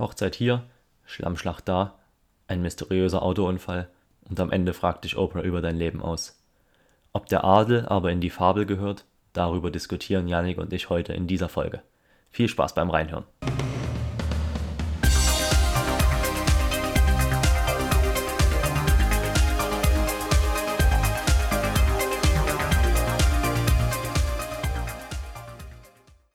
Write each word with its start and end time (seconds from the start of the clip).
Hochzeit 0.00 0.34
hier, 0.34 0.64
Schlammschlacht 1.04 1.68
da, 1.68 1.98
ein 2.48 2.62
mysteriöser 2.62 3.22
Autounfall 3.22 3.88
und 4.28 4.40
am 4.40 4.50
Ende 4.50 4.72
fragt 4.72 5.04
dich 5.04 5.16
Oprah 5.16 5.42
über 5.42 5.60
dein 5.60 5.76
Leben 5.76 6.02
aus. 6.02 6.42
Ob 7.12 7.26
der 7.26 7.44
Adel 7.44 7.86
aber 7.86 8.10
in 8.10 8.20
die 8.20 8.30
Fabel 8.30 8.66
gehört, 8.66 9.04
darüber 9.32 9.70
diskutieren 9.70 10.26
Janik 10.26 10.58
und 10.58 10.72
ich 10.72 10.90
heute 10.90 11.12
in 11.12 11.26
dieser 11.26 11.48
Folge. 11.48 11.82
Viel 12.30 12.48
Spaß 12.48 12.74
beim 12.74 12.90
Reinhören. 12.90 13.24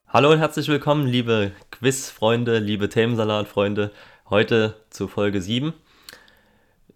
Hallo 0.08 0.32
und 0.32 0.38
herzlich 0.38 0.68
willkommen, 0.68 1.06
liebe 1.06 1.52
Quiz-Freunde, 1.78 2.58
liebe 2.58 2.88
Themensalat-Freunde. 2.88 3.90
Heute 4.30 4.76
zu 4.88 5.08
Folge 5.08 5.42
7. 5.42 5.74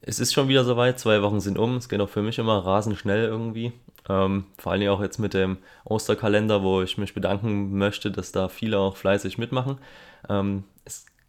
Es 0.00 0.18
ist 0.18 0.32
schon 0.32 0.48
wieder 0.48 0.64
soweit, 0.64 0.98
zwei 0.98 1.20
Wochen 1.20 1.38
sind 1.41 1.59
um. 1.59 1.77
Es 1.77 1.91
geht 1.91 2.00
auch 2.00 2.09
für 2.09 2.22
mich 2.22 2.38
immer 2.38 2.64
rasend 2.64 2.96
schnell 2.96 3.27
irgendwie. 3.27 3.74
Ähm, 4.08 4.46
vor 4.56 4.72
allem 4.72 4.88
auch 4.88 5.02
jetzt 5.02 5.19
mit 5.19 5.34
dem 5.34 5.58
Osterkalender, 5.84 6.62
wo 6.62 6.80
ich 6.80 6.96
mich 6.96 7.12
bedanken 7.12 7.77
möchte, 7.77 8.10
dass 8.10 8.32
da 8.32 8.48
viele 8.48 8.78
auch 8.78 8.96
fleißig 8.96 9.36
mitmachen. 9.36 9.77
Ähm, 10.30 10.64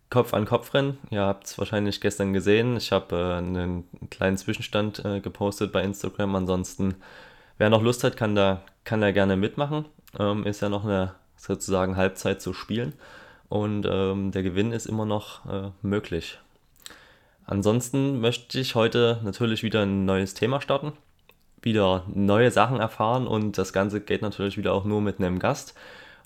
Kopf 0.09 0.33
an 0.33 0.45
Kopf 0.45 0.73
rennen. 0.73 0.97
Ihr 1.09 1.23
habt 1.23 1.47
es 1.47 1.57
wahrscheinlich 1.57 1.99
gestern 1.99 2.31
gesehen. 2.31 2.77
Ich 2.77 2.93
habe 2.93 3.17
äh, 3.17 3.37
einen 3.37 3.83
kleinen 4.09 4.37
Zwischenstand 4.37 5.03
äh, 5.03 5.19
gepostet 5.19 5.73
bei 5.73 5.83
Instagram. 5.83 6.35
Ansonsten, 6.35 6.95
wer 7.57 7.69
noch 7.69 7.81
Lust 7.81 8.05
hat, 8.05 8.15
kann 8.15 8.33
da, 8.33 8.61
kann 8.85 9.01
da 9.01 9.11
gerne 9.11 9.35
mitmachen. 9.35 9.87
Ähm, 10.17 10.45
ist 10.45 10.61
ja 10.61 10.69
noch 10.69 10.85
eine 10.85 11.15
sozusagen 11.35 11.97
Halbzeit 11.97 12.41
zu 12.41 12.53
spielen. 12.53 12.93
Und 13.51 13.85
ähm, 13.85 14.31
der 14.31 14.43
Gewinn 14.43 14.71
ist 14.71 14.85
immer 14.85 15.05
noch 15.05 15.45
äh, 15.45 15.71
möglich. 15.81 16.39
Ansonsten 17.45 18.21
möchte 18.21 18.57
ich 18.57 18.75
heute 18.75 19.19
natürlich 19.25 19.61
wieder 19.61 19.81
ein 19.81 20.05
neues 20.05 20.33
Thema 20.33 20.61
starten, 20.61 20.93
wieder 21.61 22.05
neue 22.07 22.49
Sachen 22.49 22.79
erfahren 22.79 23.27
und 23.27 23.57
das 23.57 23.73
Ganze 23.73 23.99
geht 23.99 24.21
natürlich 24.21 24.57
wieder 24.57 24.73
auch 24.73 24.85
nur 24.85 25.01
mit 25.01 25.19
einem 25.19 25.37
Gast. 25.37 25.75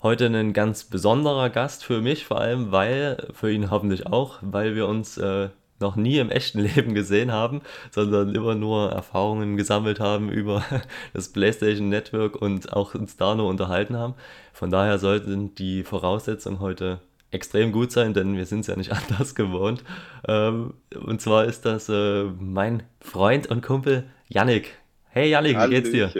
Heute 0.04 0.26
ein 0.26 0.52
ganz 0.52 0.84
besonderer 0.84 1.50
Gast 1.50 1.82
für 1.82 2.00
mich, 2.00 2.24
vor 2.24 2.40
allem, 2.40 2.70
weil, 2.70 3.26
für 3.32 3.50
ihn 3.50 3.72
hoffentlich 3.72 4.06
auch, 4.06 4.38
weil 4.40 4.76
wir 4.76 4.86
uns 4.86 5.18
äh, 5.18 5.48
noch 5.80 5.96
nie 5.96 6.18
im 6.18 6.30
echten 6.30 6.60
Leben 6.76 6.94
gesehen 6.94 7.32
haben, 7.32 7.60
sondern 7.90 8.36
immer 8.36 8.54
nur 8.54 8.92
Erfahrungen 8.92 9.56
gesammelt 9.56 9.98
haben 9.98 10.30
über 10.30 10.64
das 11.12 11.32
PlayStation 11.32 11.88
Network 11.88 12.36
und 12.40 12.72
auch 12.72 12.94
uns 12.94 13.16
da 13.16 13.34
nur 13.34 13.48
unterhalten 13.48 13.96
haben. 13.96 14.14
Von 14.52 14.70
daher 14.70 15.00
sollten 15.00 15.56
die 15.56 15.82
Voraussetzungen 15.82 16.60
heute 16.60 17.00
extrem 17.36 17.70
gut 17.70 17.92
sein, 17.92 18.14
denn 18.14 18.36
wir 18.36 18.46
sind 18.46 18.60
es 18.60 18.66
ja 18.66 18.76
nicht 18.76 18.92
anders 19.10 19.34
gewohnt. 19.34 19.84
Ähm, 20.26 20.74
und 20.94 21.20
zwar 21.20 21.44
ist 21.44 21.64
das 21.64 21.88
äh, 21.88 22.24
mein 22.40 22.82
Freund 23.00 23.46
und 23.46 23.62
Kumpel 23.62 24.04
Yannick. 24.28 24.74
Hey 25.10 25.30
Yannick, 25.30 25.56
wie 25.58 25.70
geht's 25.70 25.90
dir? 25.90 26.10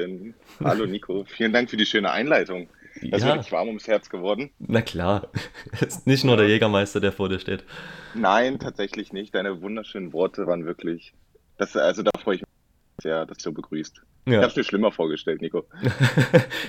Hallo 0.62 0.86
Nico, 0.86 1.25
vielen 1.28 1.53
Dank 1.53 1.70
für 1.70 1.77
die 1.77 1.86
schöne 1.86 2.11
Einleitung. 2.11 2.69
Das 3.03 3.11
ja. 3.11 3.17
ist 3.17 3.27
wirklich 3.27 3.53
warm 3.53 3.69
ums 3.69 3.89
Herz 3.89 4.08
geworden. 4.08 4.50
Na 4.58 4.81
klar, 4.81 5.28
ist 5.81 6.06
nicht 6.06 6.25
nur 6.25 6.36
der 6.36 6.48
Jägermeister, 6.48 7.00
der 7.00 7.12
vor 7.12 7.28
dir 7.28 7.41
steht. 7.41 7.64
Nein, 8.14 8.58
tatsächlich 8.58 9.12
nicht. 9.12 9.34
Deine 9.34 9.61
wunderschönen 9.61 10.12
Worte 10.12 10.47
waren 10.47 10.64
wirklich. 10.64 11.12
Das, 11.58 11.77
also 11.77 12.03
da 12.03 12.11
freue 12.23 12.36
ich 12.36 12.41
mich 12.42 12.51
sehr, 13.03 13.27
dass 13.27 13.39
du 13.39 13.53
begrüßt. 13.53 14.03
Ja. 14.27 14.33
Ich 14.33 14.36
habe 14.39 14.47
es 14.47 14.56
mir 14.56 14.64
schlimmer 14.64 14.92
vorgestellt, 14.92 15.42
Nico. 15.42 15.64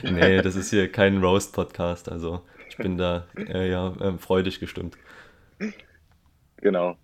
nee, 0.04 0.42
das 0.42 0.56
ist 0.56 0.70
hier 0.70 0.92
kein 0.92 1.18
Roast-Podcast, 1.24 2.12
also 2.12 2.42
ich 2.78 2.84
bin 2.84 2.98
da 2.98 3.26
äh, 3.36 3.70
ja 3.70 3.94
äh, 4.00 4.18
freudig 4.18 4.60
gestimmt. 4.60 4.98
Genau. 6.58 6.98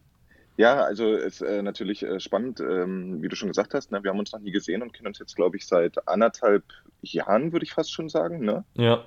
Ja, 0.55 0.83
also 0.83 1.13
es 1.13 1.41
ist 1.41 1.41
äh, 1.41 1.63
natürlich 1.63 2.03
äh, 2.03 2.19
spannend, 2.19 2.59
ähm, 2.59 3.21
wie 3.23 3.27
du 3.27 3.35
schon 3.35 3.47
gesagt 3.47 3.73
hast. 3.73 3.91
Ne? 3.91 4.03
Wir 4.03 4.11
haben 4.11 4.19
uns 4.19 4.31
noch 4.31 4.39
nie 4.39 4.51
gesehen 4.51 4.83
und 4.83 4.94
kennen 4.94 5.07
uns 5.07 5.17
jetzt, 5.17 5.35
glaube 5.35 5.57
ich, 5.57 5.66
seit 5.66 6.07
anderthalb 6.07 6.63
Jahren, 7.01 7.51
würde 7.51 7.66
ich 7.66 7.73
fast 7.73 7.91
schon 7.91 8.07
sagen. 8.07 8.45
Ne? 8.45 8.63
Ja. 8.75 9.03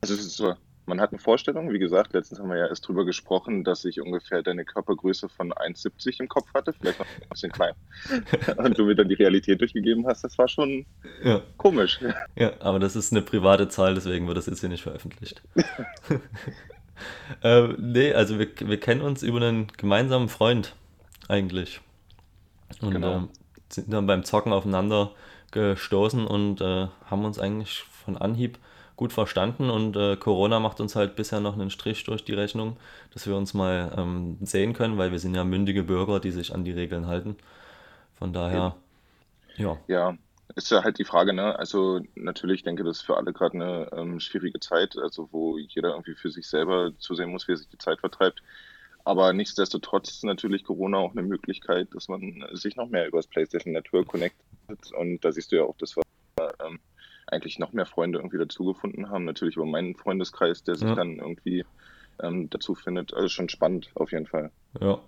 Also 0.00 0.14
es 0.14 0.20
ist 0.20 0.36
so, 0.36 0.54
man 0.88 1.00
hat 1.00 1.12
eine 1.12 1.18
Vorstellung. 1.18 1.72
Wie 1.72 1.78
gesagt, 1.78 2.14
letztens 2.14 2.40
haben 2.40 2.48
wir 2.48 2.56
ja 2.56 2.66
erst 2.66 2.88
drüber 2.88 3.04
gesprochen, 3.04 3.62
dass 3.62 3.84
ich 3.84 4.00
ungefähr 4.00 4.42
deine 4.42 4.64
Körpergröße 4.64 5.28
von 5.28 5.52
1,70 5.52 6.20
im 6.20 6.28
Kopf 6.28 6.52
hatte, 6.54 6.72
vielleicht 6.72 6.98
noch 6.98 7.06
ein 7.06 7.28
bisschen 7.28 7.52
klein. 7.52 7.74
Und 8.56 8.78
du 8.78 8.86
mir 8.86 8.94
dann 8.94 9.08
die 9.08 9.14
Realität 9.14 9.60
durchgegeben 9.60 10.06
hast, 10.06 10.24
das 10.24 10.36
war 10.38 10.48
schon 10.48 10.86
ja. 11.22 11.42
komisch. 11.58 12.00
Ja, 12.36 12.52
aber 12.60 12.78
das 12.78 12.96
ist 12.96 13.12
eine 13.12 13.22
private 13.22 13.68
Zahl, 13.68 13.94
deswegen 13.94 14.26
wird 14.26 14.38
das 14.38 14.46
jetzt 14.46 14.60
hier 14.60 14.68
nicht 14.68 14.82
veröffentlicht. 14.82 15.42
äh, 17.42 17.68
nee, 17.78 18.12
also 18.14 18.38
wir, 18.38 18.48
wir 18.58 18.80
kennen 18.80 19.02
uns 19.02 19.22
über 19.22 19.40
einen 19.40 19.68
gemeinsamen 19.76 20.28
Freund 20.28 20.74
eigentlich. 21.28 21.80
Und 22.80 22.92
genau. 22.92 23.16
äh, 23.16 23.20
sind 23.68 23.92
dann 23.92 24.06
beim 24.06 24.24
Zocken 24.24 24.52
aufeinander 24.52 25.12
gestoßen 25.50 26.26
und 26.26 26.60
äh, 26.60 26.88
haben 27.06 27.24
uns 27.24 27.38
eigentlich 27.38 27.82
von 27.82 28.16
Anhieb 28.16 28.58
gut 28.98 29.12
verstanden 29.12 29.70
und 29.70 29.96
äh, 29.96 30.16
Corona 30.16 30.58
macht 30.58 30.80
uns 30.80 30.96
halt 30.96 31.16
bisher 31.16 31.40
noch 31.40 31.54
einen 31.54 31.70
Strich 31.70 32.04
durch 32.04 32.24
die 32.24 32.34
Rechnung, 32.34 32.76
dass 33.14 33.26
wir 33.26 33.36
uns 33.36 33.54
mal 33.54 33.94
ähm, 33.96 34.36
sehen 34.42 34.74
können, 34.74 34.98
weil 34.98 35.12
wir 35.12 35.20
sind 35.20 35.34
ja 35.34 35.44
mündige 35.44 35.84
Bürger, 35.84 36.18
die 36.20 36.32
sich 36.32 36.52
an 36.52 36.64
die 36.64 36.72
Regeln 36.72 37.06
halten. 37.06 37.36
Von 38.18 38.32
daher, 38.32 38.74
ja. 39.56 39.78
Ja, 39.86 40.18
ist 40.56 40.70
ja 40.70 40.82
halt 40.82 40.98
die 40.98 41.04
Frage, 41.04 41.32
ne? 41.32 41.56
Also 41.56 42.00
natürlich 42.16 42.64
denke 42.64 42.82
ich, 42.82 42.88
das 42.88 42.98
ist 42.98 43.06
für 43.06 43.16
alle 43.16 43.32
gerade 43.32 43.54
eine 43.54 43.88
ähm, 43.92 44.18
schwierige 44.18 44.58
Zeit, 44.58 44.98
also 44.98 45.28
wo 45.30 45.56
jeder 45.56 45.90
irgendwie 45.90 46.14
für 46.14 46.30
sich 46.30 46.48
selber 46.48 46.90
zusehen 46.98 47.30
muss, 47.30 47.46
wie 47.46 47.52
er 47.52 47.58
sich 47.58 47.68
die 47.68 47.78
Zeit 47.78 48.00
vertreibt. 48.00 48.42
Aber 49.04 49.32
nichtsdestotrotz 49.32 50.10
ist 50.10 50.24
natürlich 50.24 50.64
Corona 50.64 50.98
auch 50.98 51.12
eine 51.12 51.22
Möglichkeit, 51.22 51.94
dass 51.94 52.08
man 52.08 52.44
sich 52.52 52.74
noch 52.74 52.88
mehr 52.88 53.06
über 53.06 53.18
das 53.18 53.28
PlayStation 53.28 53.72
Network 53.72 54.08
connectet. 54.08 54.92
Und 54.98 55.24
da 55.24 55.30
siehst 55.30 55.52
du 55.52 55.56
ja 55.56 55.62
auch, 55.62 55.76
dass 55.76 55.96
wir 55.96 56.02
ähm, 56.66 56.80
eigentlich 57.32 57.58
noch 57.58 57.72
mehr 57.72 57.86
Freunde 57.86 58.18
irgendwie 58.18 58.38
dazugefunden 58.38 59.10
haben. 59.10 59.24
Natürlich 59.24 59.56
über 59.56 59.66
meinen 59.66 59.94
Freundeskreis, 59.94 60.62
der 60.62 60.76
sich 60.76 60.88
ja. 60.88 60.94
dann 60.94 61.16
irgendwie 61.16 61.64
ähm, 62.22 62.50
dazu 62.50 62.74
findet. 62.74 63.14
Also 63.14 63.28
schon 63.28 63.48
spannend 63.48 63.90
auf 63.94 64.12
jeden 64.12 64.26
Fall. 64.26 64.50
Ja. 64.80 65.00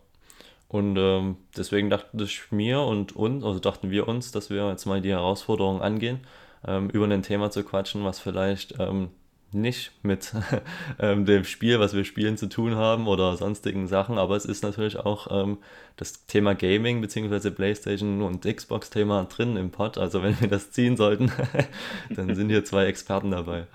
Und 0.69 0.97
ähm, 0.97 1.37
deswegen 1.57 1.91
dachte 1.91 2.23
ich 2.23 2.53
mir 2.53 2.81
und 2.83 3.17
uns, 3.17 3.45
also 3.45 3.59
dachten 3.59 3.91
wir 3.91 4.07
uns, 4.07 4.31
dass 4.31 4.51
wir 4.51 4.69
jetzt 4.69 4.87
mal 4.87 5.01
die 5.01 5.11
Herausforderung 5.11 5.83
angehen, 5.83 6.21
ähm, 6.65 6.91
über 6.91 7.07
ein 7.07 7.23
Thema 7.23 7.51
zu 7.51 7.65
quatschen, 7.65 8.05
was 8.05 8.21
vielleicht 8.21 8.79
ähm, 8.79 9.11
nicht 9.53 9.93
mit 10.03 10.33
ähm, 10.99 11.25
dem 11.25 11.45
Spiel, 11.45 11.81
was 11.81 11.95
wir 11.95 12.05
spielen, 12.05 12.37
zu 12.37 12.49
tun 12.49 12.77
haben 12.77 13.09
oder 13.09 13.37
sonstigen 13.37 13.87
Sachen, 13.89 14.19
aber 14.19 14.37
es 14.37 14.45
ist 14.45 14.63
natürlich 14.63 14.97
auch 14.97 15.29
ähm, 15.31 15.59
das 15.97 16.27
Thema 16.27 16.55
Gaming 16.55 17.01
bzw. 17.01 17.51
PlayStation 17.51 18.23
und 18.23 18.45
Xbox-Thema 18.45 19.25
drin 19.25 19.57
im 19.57 19.71
Pod. 19.71 19.99
Also 19.99 20.23
wenn 20.23 20.41
wir 20.41 20.49
das 20.49 20.71
ziehen 20.71 20.97
sollten, 20.97 21.33
dann 22.11 22.35
sind 22.35 22.51
hier 22.51 22.65
zwei 22.65 22.87
Experten 22.87 23.31
dabei. 23.31 23.67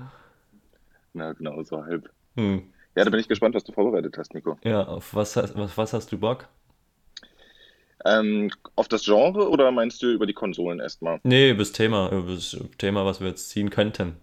Na, 1.14 1.34
genau, 1.34 1.62
so 1.64 1.84
halb. 1.84 2.10
Hm. 2.36 2.64
Ja, 2.96 3.04
da 3.04 3.10
bin 3.10 3.20
ich 3.20 3.28
gespannt, 3.28 3.56
was 3.56 3.64
du 3.64 3.74
vorbereitet 3.74 4.18
hast, 4.18 4.34
Nico. 4.34 4.58
Ja, 4.64 4.84
auf 4.88 5.14
was, 5.14 5.38
auf 5.38 5.78
was 5.78 5.94
hast 5.94 6.12
du 6.12 6.18
Bock? 6.18 6.48
Ähm, 8.06 8.52
auf 8.76 8.88
das 8.88 9.04
Genre 9.04 9.50
oder 9.50 9.72
meinst 9.72 10.02
du 10.04 10.12
über 10.12 10.28
die 10.28 10.34
Konsolen 10.34 10.80
erstmal? 10.80 11.20
Nee, 11.24 11.50
über 11.50 11.60
das 11.60 11.72
Thema, 11.72 12.12
über 12.12 12.34
das 12.34 12.56
Thema, 12.78 13.06
was 13.06 13.20
wir 13.20 13.30
jetzt 13.30 13.50
ziehen 13.50 13.72
könnten. 13.72 14.18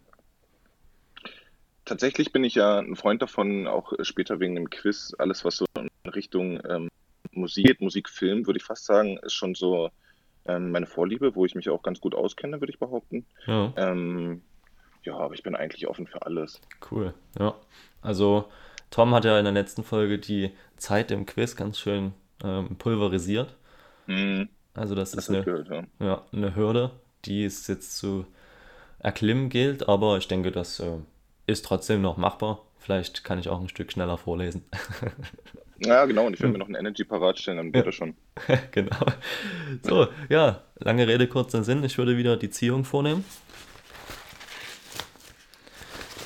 Tatsächlich 1.92 2.32
bin 2.32 2.42
ich 2.42 2.54
ja 2.54 2.78
ein 2.78 2.96
Freund 2.96 3.20
davon, 3.20 3.66
auch 3.66 3.92
später 4.00 4.40
wegen 4.40 4.54
dem 4.54 4.70
Quiz, 4.70 5.14
alles 5.18 5.44
was 5.44 5.58
so 5.58 5.66
in 5.76 5.90
Richtung 6.10 6.58
ähm, 6.66 6.88
Musik, 7.32 7.82
Musikfilm, 7.82 8.46
würde 8.46 8.56
ich 8.56 8.64
fast 8.64 8.86
sagen, 8.86 9.18
ist 9.18 9.34
schon 9.34 9.54
so 9.54 9.90
ähm, 10.46 10.70
meine 10.70 10.86
Vorliebe, 10.86 11.34
wo 11.34 11.44
ich 11.44 11.54
mich 11.54 11.68
auch 11.68 11.82
ganz 11.82 12.00
gut 12.00 12.14
auskenne, 12.14 12.62
würde 12.62 12.72
ich 12.72 12.78
behaupten. 12.78 13.26
Ja. 13.46 13.74
Ähm, 13.76 14.40
ja, 15.02 15.18
aber 15.18 15.34
ich 15.34 15.42
bin 15.42 15.54
eigentlich 15.54 15.86
offen 15.86 16.06
für 16.06 16.22
alles. 16.22 16.62
Cool, 16.90 17.12
ja. 17.38 17.54
Also 18.00 18.46
Tom 18.88 19.14
hat 19.14 19.26
ja 19.26 19.38
in 19.38 19.44
der 19.44 19.52
letzten 19.52 19.84
Folge 19.84 20.18
die 20.18 20.50
Zeit 20.78 21.10
im 21.10 21.26
Quiz 21.26 21.56
ganz 21.56 21.78
schön 21.78 22.14
ähm, 22.42 22.76
pulverisiert. 22.76 23.54
Mhm. 24.06 24.48
Also 24.72 24.94
das, 24.94 25.10
das 25.10 25.24
ist 25.24 25.28
eine, 25.28 25.44
gehört, 25.44 25.68
ja. 25.68 25.82
Ja, 26.00 26.22
eine 26.32 26.56
Hürde, 26.56 26.92
die 27.26 27.44
es 27.44 27.66
jetzt 27.66 27.98
zu 27.98 28.24
erklimmen 28.98 29.50
gilt, 29.50 29.90
aber 29.90 30.16
ich 30.16 30.26
denke, 30.26 30.52
dass 30.52 30.80
äh, 30.80 30.96
ist 31.52 31.64
trotzdem 31.64 32.02
noch 32.02 32.16
machbar. 32.16 32.62
Vielleicht 32.78 33.22
kann 33.22 33.38
ich 33.38 33.48
auch 33.48 33.60
ein 33.60 33.68
Stück 33.68 33.92
schneller 33.92 34.18
vorlesen. 34.18 34.64
Ja, 35.84 36.04
genau. 36.04 36.26
Und 36.26 36.34
ich 36.34 36.40
will 36.40 36.50
mir 36.50 36.58
noch 36.60 36.68
ein 36.68 36.74
Energy 36.74 37.04
parat 37.04 37.38
stellen, 37.38 37.56
dann 37.56 37.74
wird 37.74 37.86
ja. 37.86 37.92
schon. 37.92 38.14
genau. 38.70 39.04
So, 39.82 40.08
ja, 40.28 40.62
lange 40.76 41.06
Rede, 41.06 41.26
kurzer 41.26 41.64
Sinn. 41.64 41.82
Ich 41.84 41.98
würde 41.98 42.16
wieder 42.16 42.36
die 42.36 42.50
Ziehung 42.50 42.84
vornehmen. 42.84 43.24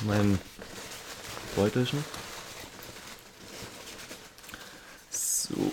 Mein 0.06 0.38
Beutelchen. 1.56 2.05
So. 5.11 5.73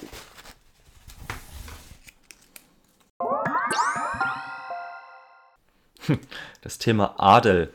Das 6.62 6.78
Thema 6.78 7.16
Adel. 7.18 7.74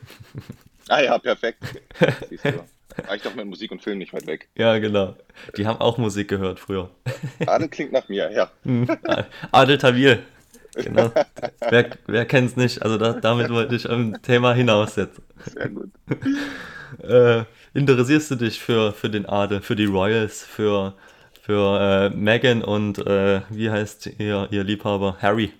Ah 0.88 1.00
ja, 1.00 1.18
perfekt. 1.18 1.62
Siehst 2.28 2.44
du. 2.44 2.64
Reicht 3.06 3.26
auch 3.26 3.34
mit 3.34 3.46
Musik 3.46 3.70
und 3.70 3.82
Film 3.82 3.98
nicht 3.98 4.12
weit 4.12 4.26
weg. 4.26 4.48
Ja, 4.56 4.78
genau. 4.78 5.14
Die 5.56 5.66
haben 5.66 5.80
auch 5.80 5.98
Musik 5.98 6.28
gehört 6.28 6.58
früher. 6.58 6.90
Adel 7.46 7.68
klingt 7.68 7.92
nach 7.92 8.08
mir, 8.08 8.30
ja. 8.32 8.50
Adel 9.52 9.78
Tawil. 9.78 10.22
Genau. 10.74 11.12
wer 11.70 11.90
wer 12.06 12.26
kennt 12.26 12.50
es 12.50 12.56
nicht? 12.56 12.82
Also 12.82 12.98
da, 12.98 13.12
damit 13.12 13.50
wollte 13.50 13.76
ich 13.76 13.88
am 13.88 14.20
Thema 14.22 14.54
hinaussetzen. 14.54 15.22
Sehr 15.44 15.68
gut. 15.68 15.90
Äh, 17.02 17.44
interessierst 17.74 18.30
du 18.30 18.34
dich 18.36 18.60
für, 18.60 18.92
für 18.92 19.10
den 19.10 19.26
Adel, 19.26 19.60
für 19.60 19.76
die 19.76 19.84
Royals, 19.84 20.44
für, 20.44 20.94
für 21.42 22.10
äh, 22.12 22.16
Meghan 22.16 22.62
und 22.62 22.98
äh, 23.06 23.42
wie 23.50 23.70
heißt 23.70 24.06
ihr, 24.18 24.48
ihr 24.50 24.64
Liebhaber? 24.64 25.18
Harry. 25.20 25.52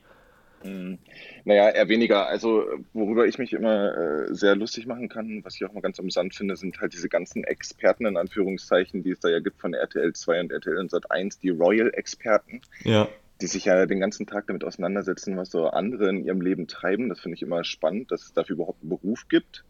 Naja, 1.49 1.71
eher 1.71 1.89
weniger. 1.89 2.27
Also, 2.27 2.67
worüber 2.93 3.27
ich 3.27 3.39
mich 3.39 3.55
immer 3.55 3.97
äh, 3.97 4.35
sehr 4.35 4.55
lustig 4.55 4.87
machen 4.87 5.09
kann, 5.09 5.41
was 5.45 5.55
ich 5.55 5.65
auch 5.65 5.73
mal 5.73 5.81
ganz 5.81 5.99
amüsant 5.99 6.35
finde, 6.35 6.57
sind 6.57 6.79
halt 6.79 6.93
diese 6.93 7.09
ganzen 7.09 7.43
Experten 7.43 8.05
in 8.05 8.19
Anführungszeichen, 8.19 9.03
die 9.03 9.13
es 9.13 9.21
da 9.21 9.31
ja 9.31 9.41
gibt 9.41 9.59
von 9.59 9.73
RTL 9.73 10.13
2 10.13 10.41
und 10.41 10.53
RTL 10.53 10.77
und 10.77 10.91
Sat 10.91 11.11
1, 11.11 11.39
die 11.39 11.49
Royal-Experten, 11.49 12.61
Ja, 12.85 13.09
die 13.41 13.47
sich 13.47 13.65
ja 13.65 13.87
den 13.87 13.99
ganzen 13.99 14.27
Tag 14.27 14.49
damit 14.49 14.63
auseinandersetzen, 14.63 15.39
was 15.39 15.51
so 15.51 15.69
andere 15.69 16.11
in 16.11 16.23
ihrem 16.23 16.43
Leben 16.43 16.67
treiben. 16.67 17.09
Das 17.09 17.21
finde 17.21 17.37
ich 17.37 17.43
immer 17.43 17.65
spannend, 17.65 18.13
dass 18.13 18.25
es 18.25 18.35
dafür 18.35 18.57
überhaupt 18.57 18.83
einen 18.83 18.91
Beruf 18.91 19.27
gibt. 19.31 19.65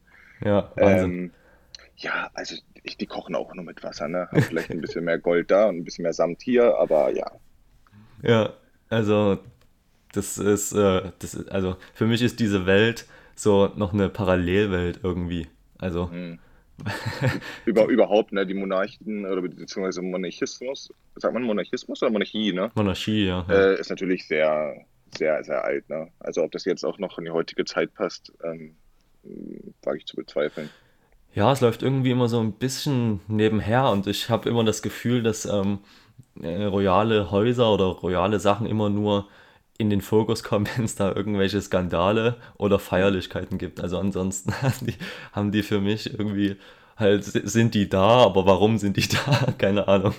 ja, 0.45 0.73
Wahnsinn. 0.75 1.13
Ähm, 1.13 1.31
ja, 1.97 2.29
also 2.35 2.57
ich, 2.83 2.97
die 2.97 3.07
kochen 3.07 3.37
auch 3.37 3.55
nur 3.55 3.65
mit 3.65 3.85
Wasser, 3.85 4.09
ne? 4.09 4.27
Haben 4.33 4.43
vielleicht 4.43 4.71
ein 4.73 4.81
bisschen 4.81 5.05
mehr 5.05 5.19
Gold 5.21 5.53
da 5.53 5.69
und 5.69 5.77
ein 5.77 5.85
bisschen 5.85 6.03
mehr 6.03 6.13
Samt 6.13 6.43
hier, 6.43 6.77
aber 6.77 7.11
ja. 7.11 7.31
Ja, 8.25 8.55
also 8.89 9.39
das 10.13 10.39
ist, 10.39 10.73
äh, 10.73 11.13
das 11.19 11.35
ist, 11.35 11.51
also 11.51 11.77
für 11.95 12.07
mich 12.07 12.23
ist 12.23 12.41
diese 12.41 12.67
Welt 12.67 13.07
so 13.35 13.71
noch 13.77 13.93
eine 13.93 14.09
Parallelwelt 14.09 15.01
irgendwie. 15.03 15.47
Also, 15.79 16.11
Hm. 16.11 16.39
Über, 17.65 17.87
überhaupt, 17.87 18.33
ne, 18.33 18.47
die 18.47 18.55
Monarchen 18.55 19.27
oder 19.27 19.43
beziehungsweise 19.43 20.01
Monarchismus, 20.01 20.93
sagt 21.17 21.35
man 21.35 21.43
Monarchismus 21.43 22.03
oder 22.03 22.13
Monarchie, 22.13 22.53
ne? 22.53 22.71
Monarchie, 22.77 23.27
ja. 23.27 23.45
ja. 23.49 23.55
Äh, 23.55 23.81
ist 23.81 23.91
natürlich 23.91 24.29
sehr, 24.29 24.77
sehr, 25.17 25.43
sehr 25.43 25.65
alt, 25.65 25.89
ne? 25.89 26.09
Also 26.21 26.45
ob 26.45 26.53
das 26.53 26.65
jetzt 26.67 26.85
auch 26.85 26.99
noch 26.99 27.19
in 27.19 27.25
die 27.25 27.33
heutige 27.33 27.65
Zeit 27.65 27.93
passt, 27.95 28.33
ähm, 28.45 28.77
wage 29.83 29.99
ich 29.99 30.07
zu 30.07 30.15
bezweifeln. 30.15 30.71
Ja, 31.35 31.53
es 31.53 31.61
läuft 31.61 31.83
irgendwie 31.83 32.13
immer 32.13 32.29
so 32.29 32.41
ein 32.41 32.53
bisschen 32.53 33.21
nebenher 33.27 33.91
und 33.91 34.07
ich 34.07 34.29
habe 34.31 34.49
immer 34.49 34.65
das 34.65 34.81
Gefühl, 34.81 35.23
dass 35.23 35.47
ähm, 35.47 35.81
äh, 36.41 36.65
royale 36.65 37.31
Häuser 37.31 37.73
oder 37.73 37.87
royale 37.87 38.41
Sachen 38.41 38.67
immer 38.67 38.89
nur 38.89 39.29
in 39.79 39.91
den 39.91 40.01
Fokus 40.01 40.43
kommen, 40.43 40.69
wenn 40.77 40.85
es 40.85 40.95
da 40.97 41.15
irgendwelche 41.15 41.61
Skandale 41.61 42.37
oder 42.59 42.79
Feierlichkeiten 42.79 43.59
gibt. 43.59 43.81
Also 43.81 43.99
ansonsten 43.99 44.53
haben 44.63 44.87
die, 44.87 44.95
haben 45.33 45.53
die 45.53 45.63
für 45.63 45.81
mich 45.81 46.13
irgendwie 46.19 46.57
halt, 46.97 47.25
sind 47.25 47.75
die 47.75 47.89
da, 47.89 48.25
aber 48.25 48.47
warum 48.47 48.79
sind 48.79 48.97
die 48.97 49.09
da? 49.27 49.53
Keine 49.59 49.89
Ahnung. 49.89 50.15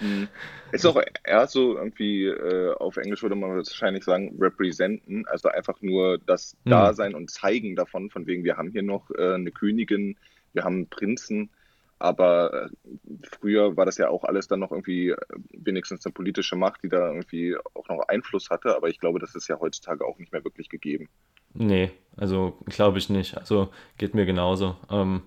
Mhm. 0.00 0.28
Ist 0.72 0.84
auch 0.84 1.00
eher 1.24 1.46
so 1.46 1.76
irgendwie, 1.76 2.26
äh, 2.26 2.74
auf 2.74 2.96
Englisch 2.96 3.22
würde 3.22 3.36
man 3.36 3.56
wahrscheinlich 3.56 4.04
sagen, 4.04 4.36
representen, 4.40 5.26
also 5.26 5.48
einfach 5.48 5.80
nur 5.80 6.18
das 6.18 6.56
Hm, 6.66 6.68
Dasein 6.68 7.14
und 7.14 7.30
Zeigen 7.30 7.76
davon, 7.76 8.10
von 8.10 8.26
wegen, 8.26 8.44
wir 8.44 8.56
haben 8.56 8.70
hier 8.70 8.82
noch 8.82 9.10
äh, 9.12 9.34
eine 9.34 9.52
Königin, 9.52 10.18
wir 10.52 10.64
haben 10.64 10.74
einen 10.76 10.88
Prinzen, 10.90 11.50
aber 11.98 12.66
äh, 12.66 12.68
früher 13.40 13.76
war 13.76 13.86
das 13.86 13.98
ja 13.98 14.08
auch 14.10 14.24
alles 14.24 14.48
dann 14.48 14.60
noch 14.60 14.72
irgendwie 14.72 15.10
äh, 15.10 15.16
wenigstens 15.52 16.04
eine 16.06 16.12
politische 16.12 16.56
Macht, 16.56 16.82
die 16.82 16.88
da 16.88 17.08
irgendwie 17.12 17.56
auch 17.74 17.88
noch 17.88 18.08
Einfluss 18.08 18.50
hatte, 18.50 18.76
aber 18.76 18.88
ich 18.88 18.98
glaube, 19.00 19.18
das 19.20 19.34
ist 19.34 19.48
ja 19.48 19.58
heutzutage 19.60 20.04
auch 20.04 20.18
nicht 20.18 20.32
mehr 20.32 20.44
wirklich 20.44 20.68
gegeben. 20.68 21.08
nee, 21.54 21.90
also 22.16 22.56
glaube 22.66 22.98
ich 22.98 23.08
nicht. 23.10 23.36
Also 23.36 23.68
geht 23.98 24.14
mir 24.14 24.26
genauso. 24.26 24.76
Ähm, 24.90 25.22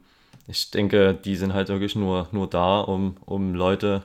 ich 0.48 0.72
denke, 0.72 1.14
die 1.14 1.36
sind 1.36 1.54
halt 1.54 1.70
wirklich 1.70 1.96
nur, 1.96 2.28
nur 2.32 2.48
da, 2.50 2.80
um, 2.82 3.18
um 3.26 3.54
Leute 3.54 4.04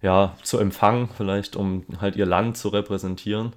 ja, 0.00 0.36
zu 0.42 0.58
empfangen, 0.58 1.08
vielleicht 1.16 1.56
um 1.56 1.84
halt 2.00 2.16
ihr 2.16 2.26
Land 2.26 2.56
zu 2.56 2.68
repräsentieren. 2.68 3.52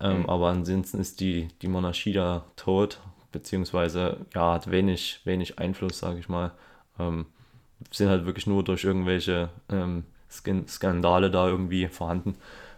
Ähm, 0.00 0.26
Mhm. 0.26 0.30
aber 0.30 0.48
ansonsten 0.50 1.00
ist 1.00 1.20
die, 1.20 1.48
die 1.62 1.68
Monarchie 1.68 2.12
da 2.12 2.44
tot, 2.56 3.00
beziehungsweise 3.32 4.18
ja, 4.34 4.54
hat 4.54 4.70
wenig, 4.70 5.20
wenig 5.24 5.58
Einfluss, 5.58 5.98
sage 5.98 6.18
ich 6.20 6.28
mal. 6.28 6.52
Ähm, 6.98 7.26
sind 7.90 8.08
halt 8.08 8.26
wirklich 8.26 8.46
nur 8.46 8.62
durch 8.64 8.84
irgendwelche 8.84 9.48
ähm, 9.70 10.04
Skandale 10.66 11.30
da 11.30 11.48
irgendwie 11.48 11.88
vorhanden. 11.88 12.36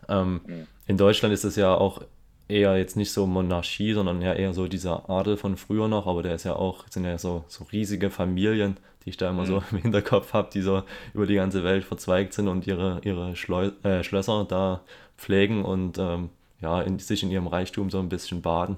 Ähm, 0.08 0.40
Mhm. 0.46 0.66
in 0.86 0.96
Deutschland 0.96 1.32
ist 1.34 1.44
es 1.44 1.56
ja 1.56 1.74
auch 1.74 2.02
eher 2.48 2.76
jetzt 2.76 2.96
nicht 2.96 3.12
so 3.12 3.26
Monarchie, 3.26 3.92
sondern 3.94 4.20
ja 4.20 4.32
eher 4.34 4.52
so 4.52 4.66
dieser 4.66 5.08
Adel 5.08 5.36
von 5.36 5.56
früher 5.56 5.88
noch, 5.88 6.06
aber 6.06 6.22
der 6.22 6.34
ist 6.34 6.44
ja 6.44 6.54
auch, 6.56 6.84
sind 6.90 7.04
ja 7.04 7.16
so, 7.18 7.44
so 7.48 7.64
riesige 7.72 8.10
Familien, 8.10 8.76
die 9.04 9.10
ich 9.10 9.16
da 9.16 9.30
immer 9.30 9.46
so 9.46 9.56
Mhm. 9.56 9.62
im 9.72 9.78
Hinterkopf 9.78 10.32
habe, 10.32 10.50
die 10.52 10.60
so 10.60 10.82
über 11.14 11.26
die 11.26 11.34
ganze 11.36 11.64
Welt 11.64 11.84
verzweigt 11.84 12.34
sind 12.34 12.48
und 12.48 12.66
ihre, 12.66 13.00
ihre 13.04 13.36
Schleu 13.36 13.70
äh, 13.84 14.02
Schlösser 14.04 14.44
da 14.48 14.80
pflegen 15.16 15.64
und 15.64 15.98
ähm, 15.98 16.30
ja, 16.60 16.80
in, 16.82 16.98
sich 16.98 17.22
in 17.22 17.30
ihrem 17.30 17.46
Reichtum 17.48 17.90
so 17.90 17.98
ein 17.98 18.08
bisschen 18.08 18.42
baden. 18.42 18.76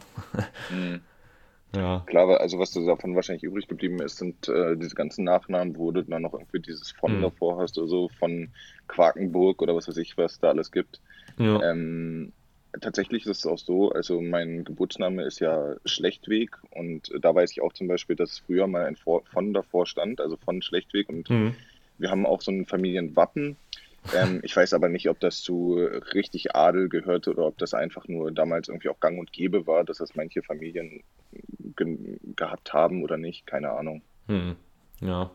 Mhm. 0.71 1.01
Ja, 1.75 2.07
Klar, 2.07 2.41
also 2.41 2.59
was 2.59 2.71
davon 2.73 3.15
wahrscheinlich 3.17 3.45
übrig 3.45 3.67
geblieben 3.67 4.01
ist, 4.03 4.19
sind 4.19 4.49
äh, 4.49 4.77
diese 4.77 4.95
ganzen 4.95 5.25
Nachnamen, 5.25 5.77
wo 5.79 5.91
du 5.91 6.03
dann 6.03 6.23
noch 6.23 6.35
irgendwie 6.35 6.61
dieses 6.61 6.91
von 6.93 7.21
hm, 7.21 7.23
davor 7.23 7.59
hast 7.61 7.79
oder 7.79 7.89
so, 7.89 8.09
von 8.11 8.53
Quakenburg 8.89 9.63
oder 9.63 9.75
was 9.75 9.89
weiß 9.89 9.97
ich, 9.99 10.17
was 10.19 10.39
da 10.39 10.51
alles 10.51 10.71
gibt. 10.71 11.01
ja, 11.39 11.63
Ähm, 11.63 12.35
tatsächlich 12.81 13.27
ist 13.27 13.39
es 13.39 13.47
auch 13.47 13.59
so, 13.59 13.91
also 13.93 14.21
mein 14.21 14.65
Geburtsname 14.65 15.25
ist 15.25 15.41
ja 15.41 15.77
Schlechtweg 15.85 16.59
und 16.71 17.11
da 17.21 17.35
weiß 17.35 17.53
ich 17.53 17.63
auch 17.63 17.73
zum 17.73 17.89
Beispiel, 17.89 18.17
dass 18.17 18.39
früher 18.41 18.67
mal 18.67 18.85
ein 18.87 18.97
von 18.97 19.55
davor 19.55 19.87
stand, 19.87 20.21
also 20.21 20.37
von 20.37 20.63
Schlechtweg 20.63 21.09
und 21.09 21.31
hm, 21.31 21.55
wir 21.99 22.11
haben 22.11 22.27
auch 22.27 22.41
so 22.43 22.51
ein 22.51 22.67
Familienwappen. 22.67 23.57
Ähm, 24.13 24.41
ich 24.43 24.55
weiß 24.57 24.75
aber 24.75 24.89
nicht, 24.89 25.09
ob 25.09 25.21
das 25.21 25.41
zu 25.41 25.75
richtig 26.15 26.55
Adel 26.55 26.89
gehörte 26.89 27.31
oder 27.31 27.47
ob 27.47 27.59
das 27.59 27.75
einfach 27.75 28.07
nur 28.09 28.31
damals 28.33 28.69
irgendwie 28.69 28.89
auch 28.89 29.01
gang 29.01 29.19
und 29.19 29.33
gäbe 29.33 29.67
war, 29.67 29.85
dass 29.85 29.99
das 29.99 30.15
manche 30.15 30.43
Familien 30.43 31.03
ge 31.77 32.19
gehabt 32.37 32.73
haben 32.73 33.03
oder 33.03 33.17
nicht, 33.17 33.47
keine 33.47 33.71
Ahnung. 33.71 34.03
hm, 34.29 34.57
ja. 35.01 35.31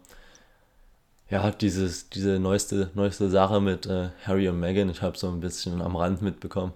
Ja, 1.30 1.52
dieses, 1.52 2.10
diese 2.10 2.40
neueste, 2.40 2.90
neueste 2.96 3.30
Sache 3.30 3.62
mit 3.62 3.86
äh, 3.86 4.10
Harry 4.26 4.50
und 4.50 4.60
Meghan, 4.60 4.90
ich 4.90 5.02
habe 5.04 5.18
so 5.18 5.30
ein 5.30 5.40
bisschen 5.42 5.82
am 5.82 5.96
Rand 5.96 6.22
mitbekommen. 6.24 6.74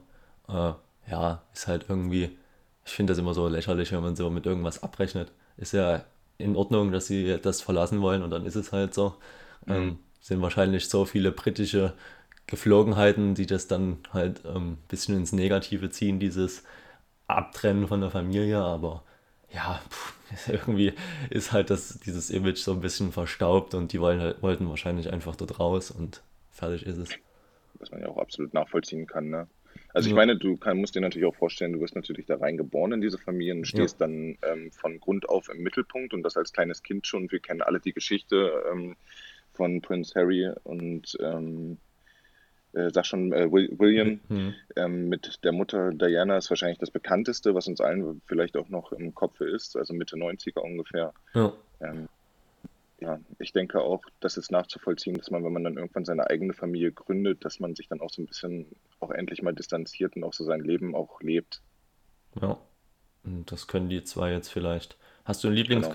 Äh, 0.47 0.73
ja, 1.09 1.41
ist 1.53 1.67
halt 1.67 1.85
irgendwie, 1.89 2.37
ich 2.85 2.91
finde 2.91 3.11
das 3.11 3.17
immer 3.19 3.33
so 3.33 3.47
lächerlich, 3.47 3.91
wenn 3.91 4.01
man 4.03 4.15
so 4.15 4.29
mit 4.29 4.45
irgendwas 4.45 4.83
abrechnet. 4.83 5.31
Ist 5.57 5.73
ja 5.73 6.05
in 6.37 6.55
Ordnung, 6.55 6.91
dass 6.91 7.07
sie 7.07 7.39
das 7.41 7.61
verlassen 7.61 8.01
wollen 8.01 8.21
und 8.23 8.29
dann 8.29 8.45
ist 8.45 8.55
es 8.55 8.71
halt 8.71 8.93
so. 8.93 9.15
Mhm. 9.65 9.73
Ähm, 9.73 9.99
sind 10.23 10.41
wahrscheinlich 10.43 10.89
so 10.89 11.05
viele 11.05 11.33
britische 11.33 11.95
Geflogenheiten, 12.47 13.35
die 13.35 13.47
das 13.47 13.67
dann 13.67 13.99
halt 14.13 14.43
ähm, 14.45 14.73
ein 14.73 14.77
bisschen 14.89 15.17
ins 15.17 15.33
Negative 15.33 15.91
ziehen, 15.91 16.19
dieses 16.19 16.63
Abtrennen 17.27 17.87
von 17.87 18.01
der 18.01 18.11
Familie, 18.11 18.59
aber 18.59 19.03
ja, 19.53 19.81
pff, 19.89 20.15
irgendwie 20.49 20.93
ist 21.29 21.51
halt 21.53 21.69
das, 21.69 21.99
dieses 22.01 22.29
Image 22.31 22.59
so 22.59 22.73
ein 22.73 22.81
bisschen 22.81 23.11
verstaubt 23.11 23.73
und 23.75 23.93
die 23.93 24.01
wollen 24.01 24.21
halt, 24.21 24.41
wollten 24.43 24.69
wahrscheinlich 24.69 25.11
einfach 25.13 25.35
dort 25.35 25.59
raus 25.59 25.91
und 25.91 26.23
fertig 26.51 26.85
ist 26.85 26.97
es. 26.97 27.19
Was 27.79 27.91
man 27.91 28.01
ja 28.01 28.07
auch 28.07 28.17
absolut 28.17 28.53
nachvollziehen 28.53 29.07
kann, 29.07 29.29
ne? 29.29 29.47
Also 29.93 30.07
ich 30.07 30.13
Ja, 30.13 30.15
meine, 30.15 30.37
du 30.37 30.57
kann, 30.57 30.77
musst 30.77 30.95
dir 30.95 31.01
natürlich 31.01 31.27
auch 31.27 31.35
vorstellen, 31.35 31.73
du 31.73 31.79
wirst 31.79 31.95
natürlich 31.95 32.25
da 32.25 32.37
reingeboren 32.37 32.93
in 32.93 33.01
diese 33.01 33.17
Familien, 33.19 33.65
ja, 33.71 33.89
stehst 33.89 34.01
dann 34.01 34.37
ähm, 34.43 34.71
von 34.71 34.99
Grund 34.99 35.29
auf 35.29 35.49
im 35.49 35.61
Mittelpunkt 35.61 36.13
und 36.13 36.23
das 36.23 36.37
als 36.37 36.53
kleines 36.53 36.81
Kind 36.83 37.05
schon. 37.05 37.31
Wir 37.31 37.39
kennen 37.39 37.61
alle 37.61 37.79
die 37.79 37.93
Geschichte 37.93 38.63
ähm, 38.71 38.95
von 39.53 39.81
Prince 39.81 40.13
Harry 40.15 40.51
und 40.63 41.17
ähm, 41.21 41.77
äh, 42.73 42.89
sag 42.91 43.05
schon, 43.05 43.31
äh, 43.33 43.51
Will- 43.51 43.73
William 43.77 44.19
hm, 44.27 44.55
ähm, 44.75 45.09
mit 45.09 45.39
der 45.43 45.51
Mutter 45.51 45.91
Diana 45.91 46.37
ist 46.37 46.49
wahrscheinlich 46.49 46.79
das 46.79 46.91
bekannteste, 46.91 47.53
was 47.53 47.67
uns 47.67 47.81
allen 47.81 48.21
vielleicht 48.25 48.57
auch 48.57 48.69
noch 48.69 48.91
im 48.91 49.13
Kopf 49.13 49.41
ist, 49.41 49.75
also 49.77 49.93
Mitte 49.93 50.17
90er 50.17 50.59
ungefähr. 50.59 51.13
ja, 51.33 51.53
Ähm, 51.81 52.09
ja, 52.99 53.19
ich 53.37 53.51
denke 53.51 53.81
auch, 53.81 54.01
das 54.21 54.37
ist 54.37 54.51
nachzuvollziehen, 54.51 55.15
dass 55.17 55.29
man, 55.29 55.43
wenn 55.43 55.51
man 55.53 55.63
dann 55.65 55.77
irgendwann 55.77 56.05
seine 56.05 56.29
eigene 56.29 56.53
Familie 56.53 56.91
gründet, 56.93 57.43
dass 57.43 57.59
man 57.59 57.75
sich 57.75 57.87
dann 57.89 57.99
auch 58.01 58.09
so 58.09 58.21
ein 58.21 58.27
bisschen 58.27 58.67
auch 58.99 59.11
endlich 59.11 59.41
mal 59.41 59.53
distanziert 59.53 60.15
und 60.15 60.23
auch 60.23 60.33
so 60.33 60.43
sein 60.45 60.61
Leben 60.61 60.95
auch 60.95 61.21
lebt. 61.21 61.61
ja. 62.41 62.57
Und 63.25 63.51
das 63.51 63.67
können 63.67 63.89
die 63.89 64.03
zwei 64.03 64.31
jetzt 64.33 64.49
vielleicht. 64.49 64.97
Hast 65.25 65.43
du 65.43 65.47
ein 65.49 65.53
Genau. 65.81 65.87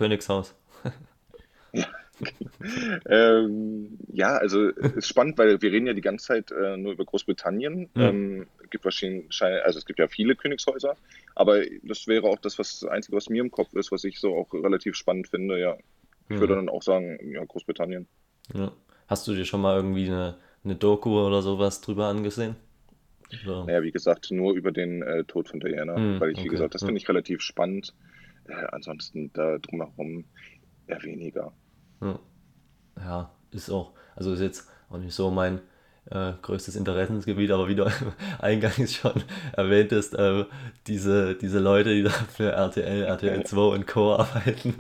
Ähm, 3.07 3.99
ja, 4.09 4.37
also 4.37 4.69
ist 4.69 5.09
spannend, 5.09 5.39
weil 5.39 5.61
wir 5.63 5.73
reden 5.73 5.87
ja 5.87 5.93
die 5.95 6.01
ganze 6.01 6.27
Zeit 6.27 6.51
äh, 6.53 6.77
nur 6.77 6.93
über 6.93 7.05
Großbritannien. 7.05 7.91
Hm, 7.95 8.11
Ähm, 8.11 8.49
gibt 8.71 8.85
wahrscheinlich, 8.85 9.43
also 9.43 9.79
es 9.79 9.85
gibt 9.87 9.99
ja 9.99 10.09
viele 10.09 10.37
Königshäuser, 10.37 10.97
aber 11.35 11.63
das 11.83 12.07
wäre 12.07 12.27
auch 12.29 12.39
das, 12.41 12.59
was 12.59 12.81
das 12.81 12.89
Einzige, 12.91 13.17
was 13.17 13.29
mir 13.29 13.43
im 13.43 13.51
Kopf 13.51 13.73
ist, 13.75 13.93
was 13.93 14.05
ich 14.05 14.19
so 14.21 14.35
auch 14.37 14.53
relativ 14.53 14.97
spannend 14.97 15.29
finde. 15.29 15.59
Ja, 15.61 15.77
ich 16.33 16.41
würde 16.41 16.55
mhm, 16.55 16.57
dann 16.57 16.69
auch 16.69 16.83
sagen, 16.83 17.19
ja, 17.33 17.45
Großbritannien. 17.45 18.09
ja. 18.55 18.73
Hast 19.07 19.27
du 19.27 19.35
dir 19.35 19.45
schon 19.47 19.61
mal 19.63 19.77
irgendwie 19.77 20.07
eine, 20.07 20.39
eine 20.65 20.77
Doku 20.77 21.19
oder 21.19 21.41
sowas 21.43 21.81
drüber 21.81 22.07
angesehen? 22.09 22.57
Oder? 23.45 23.69
Naja, 23.69 23.83
wie 23.83 23.93
gesagt, 23.93 24.31
nur 24.33 24.55
über 24.55 24.73
den 24.73 25.03
äh, 25.03 25.25
Tod 25.25 25.49
von 25.49 25.61
Diana, 25.61 26.03
Hm, 26.03 26.19
weil 26.19 26.33
ich, 26.33 26.43
wie 26.45 26.49
okay, 26.49 26.49
gesagt, 26.49 26.75
das 26.75 26.83
ja, 26.83 26.85
finde 26.85 27.01
ich 27.01 27.09
relativ 27.09 27.41
spannend. 27.43 27.95
Äh, 28.45 28.55
ansonsten 28.73 29.33
da 29.33 29.59
drumherum 29.59 30.27
eher 30.87 31.03
weniger. 31.03 31.55
ja. 32.01 32.19
Ja, 33.01 33.31
ist 33.51 33.71
auch, 33.71 33.93
also 34.17 34.33
ist 34.33 34.41
jetzt 34.41 34.69
auch 34.91 34.99
nicht 34.99 35.15
so 35.15 35.31
mein 35.31 35.61
äh, 36.11 36.33
größtes 36.41 36.77
Interessensgebiet, 36.77 37.51
aber 37.51 37.69
wie 37.69 37.75
du 37.75 37.85
eingangs 38.39 38.95
schon 38.97 39.23
erwähntest, 39.53 40.15
äh, 40.15 40.45
diese, 40.87 41.35
diese 41.35 41.59
Leute, 41.59 41.95
die 41.95 42.03
da 42.03 42.11
für 42.11 42.51
RTL, 42.53 43.03
RTL 43.05 43.45
2 43.45 43.61
und 43.61 43.87
Co. 43.87 44.15
arbeiten, 44.19 44.75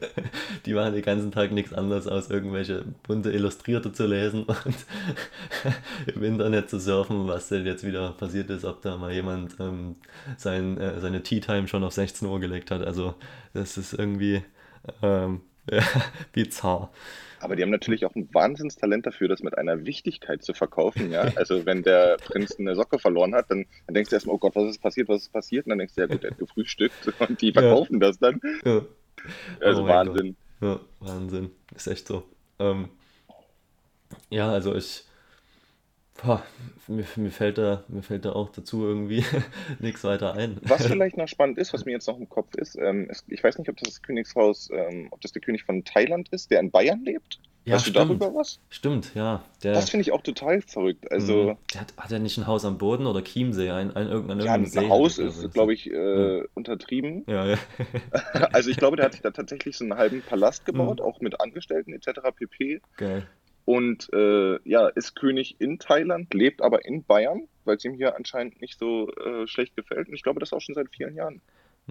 die 0.64 0.74
machen 0.74 0.94
den 0.94 1.02
ganzen 1.02 1.30
Tag 1.30 1.52
nichts 1.52 1.72
anderes, 1.72 2.06
als 2.06 2.30
irgendwelche 2.30 2.84
bunte 3.02 3.30
Illustrierte 3.30 3.92
zu 3.92 4.06
lesen 4.06 4.44
und 4.44 4.76
im 6.06 6.24
Internet 6.24 6.70
zu 6.70 6.80
surfen, 6.80 7.28
was 7.28 7.48
denn 7.48 7.66
jetzt 7.66 7.84
wieder 7.84 8.12
passiert 8.12 8.48
ist, 8.50 8.64
ob 8.64 8.80
da 8.82 8.96
mal 8.96 9.12
jemand 9.12 9.56
ähm, 9.60 9.96
sein, 10.36 10.78
äh, 10.78 11.00
seine 11.00 11.22
Tea 11.22 11.40
Time 11.40 11.68
schon 11.68 11.84
auf 11.84 11.92
16 11.92 12.26
Uhr 12.26 12.40
gelegt 12.40 12.70
hat. 12.70 12.82
Also 12.82 13.14
das 13.52 13.76
ist 13.76 13.92
irgendwie 13.92 14.42
ähm, 15.02 15.42
ja, 15.70 15.82
bizarr. 16.32 16.90
Aber 17.40 17.56
die 17.56 17.62
haben 17.62 17.70
natürlich 17.70 18.04
auch 18.04 18.14
ein 18.14 18.28
Wahnsinnstalent 18.32 19.06
dafür, 19.06 19.28
das 19.28 19.42
mit 19.42 19.56
einer 19.56 19.84
Wichtigkeit 19.84 20.42
zu 20.42 20.54
verkaufen. 20.54 21.10
Ja? 21.10 21.32
Also 21.36 21.66
wenn 21.66 21.82
der 21.82 22.16
Prinz 22.16 22.58
eine 22.58 22.74
Socke 22.74 22.98
verloren 22.98 23.34
hat, 23.34 23.50
dann, 23.50 23.66
dann 23.86 23.94
denkst 23.94 24.10
du 24.10 24.16
erstmal, 24.16 24.36
oh 24.36 24.38
Gott, 24.38 24.56
was 24.56 24.70
ist 24.70 24.82
passiert, 24.82 25.08
was 25.08 25.22
ist 25.22 25.32
passiert? 25.32 25.66
Und 25.66 25.70
dann 25.70 25.78
denkst 25.78 25.94
du, 25.94 26.00
ja 26.00 26.06
gut, 26.06 26.24
er 26.24 26.30
hat 26.30 26.38
gefrühstückt 26.38 27.12
und 27.28 27.40
die 27.40 27.52
verkaufen 27.52 27.94
ja. 27.94 28.00
das 28.00 28.18
dann. 28.18 28.40
Ja. 28.64 28.82
Also 29.60 29.84
oh 29.84 29.88
Wahnsinn. 29.88 30.36
Ja, 30.60 30.80
Wahnsinn. 31.00 31.50
Ist 31.74 31.86
echt 31.86 32.06
so. 32.06 32.24
Ähm, 32.58 32.88
ja, 34.30 34.50
also 34.50 34.74
ich 34.74 35.04
Boah, 36.22 36.42
mir, 36.88 37.04
mir, 37.14 37.30
fällt 37.30 37.58
da, 37.58 37.84
mir 37.86 38.02
fällt 38.02 38.24
da 38.24 38.32
auch 38.32 38.50
dazu 38.50 38.84
irgendwie 38.84 39.24
nichts 39.78 40.02
weiter 40.02 40.34
ein. 40.34 40.58
Was 40.62 40.86
vielleicht 40.86 41.16
noch 41.16 41.28
spannend 41.28 41.58
ist, 41.58 41.72
was 41.72 41.84
mir 41.84 41.92
jetzt 41.92 42.08
noch 42.08 42.18
im 42.18 42.28
Kopf 42.28 42.54
ist, 42.56 42.76
ähm, 42.76 43.06
es, 43.08 43.24
ich 43.28 43.42
weiß 43.42 43.58
nicht, 43.58 43.68
ob 43.68 43.76
das 43.76 43.90
das 43.90 44.02
Königshaus, 44.02 44.68
ähm, 44.72 45.08
ob 45.12 45.20
das 45.20 45.32
der 45.32 45.40
König 45.40 45.62
von 45.62 45.84
Thailand 45.84 46.28
ist, 46.30 46.50
der 46.50 46.58
in 46.60 46.72
Bayern 46.72 47.04
lebt. 47.04 47.38
Ja, 47.64 47.74
weißt 47.74 47.84
stimmt. 47.84 47.96
du 47.96 48.00
darüber 48.00 48.34
was? 48.34 48.58
Stimmt, 48.70 49.14
ja. 49.14 49.44
Der, 49.62 49.74
das 49.74 49.90
finde 49.90 50.02
ich 50.02 50.12
auch 50.12 50.22
total 50.22 50.62
verrückt. 50.62 51.12
Also, 51.12 51.50
mhm. 51.50 51.56
der 51.72 51.80
hat, 51.82 51.94
hat 51.96 52.10
er 52.10 52.18
nicht 52.18 52.38
ein 52.38 52.46
Haus 52.46 52.64
am 52.64 52.78
Boden 52.78 53.06
oder 53.06 53.22
Chiemsee? 53.22 53.70
Ein, 53.70 53.94
ein, 53.94 54.08
irgendein, 54.08 54.40
ja, 54.40 54.54
ein 54.54 54.66
See 54.66 54.88
Haus 54.88 55.18
ist, 55.18 55.52
glaube 55.52 55.74
ich, 55.74 55.92
äh, 55.92 56.40
mhm. 56.40 56.48
untertrieben. 56.54 57.24
Ja, 57.28 57.46
ja. 57.46 57.58
also 58.52 58.70
ich 58.70 58.78
glaube, 58.78 58.96
der 58.96 59.04
hat 59.04 59.12
sich 59.12 59.20
da 59.20 59.30
tatsächlich 59.30 59.76
so 59.76 59.84
einen 59.84 59.96
halben 59.96 60.22
Palast 60.22 60.64
gebaut, 60.64 60.98
mhm. 60.98 61.04
auch 61.04 61.20
mit 61.20 61.40
Angestellten 61.40 61.92
etc. 61.92 62.20
pp. 62.34 62.80
Geil 62.96 63.26
und 63.68 64.10
äh, 64.14 64.58
ja, 64.66 64.88
ist 64.88 65.14
König 65.14 65.56
in 65.58 65.78
Thailand, 65.78 66.32
lebt 66.32 66.62
aber 66.62 66.86
in 66.86 67.04
Bayern, 67.04 67.48
weil 67.66 67.76
es 67.76 67.84
ihm 67.84 67.92
hier 67.92 68.16
anscheinend 68.16 68.62
nicht 68.62 68.78
so 68.78 69.12
äh, 69.12 69.46
schlecht 69.46 69.76
gefällt. 69.76 70.08
Und 70.08 70.14
ich 70.14 70.22
glaube, 70.22 70.40
das 70.40 70.54
auch 70.54 70.60
schon 70.62 70.74
seit 70.74 70.88
vielen 70.88 71.14
Jahren. 71.14 71.42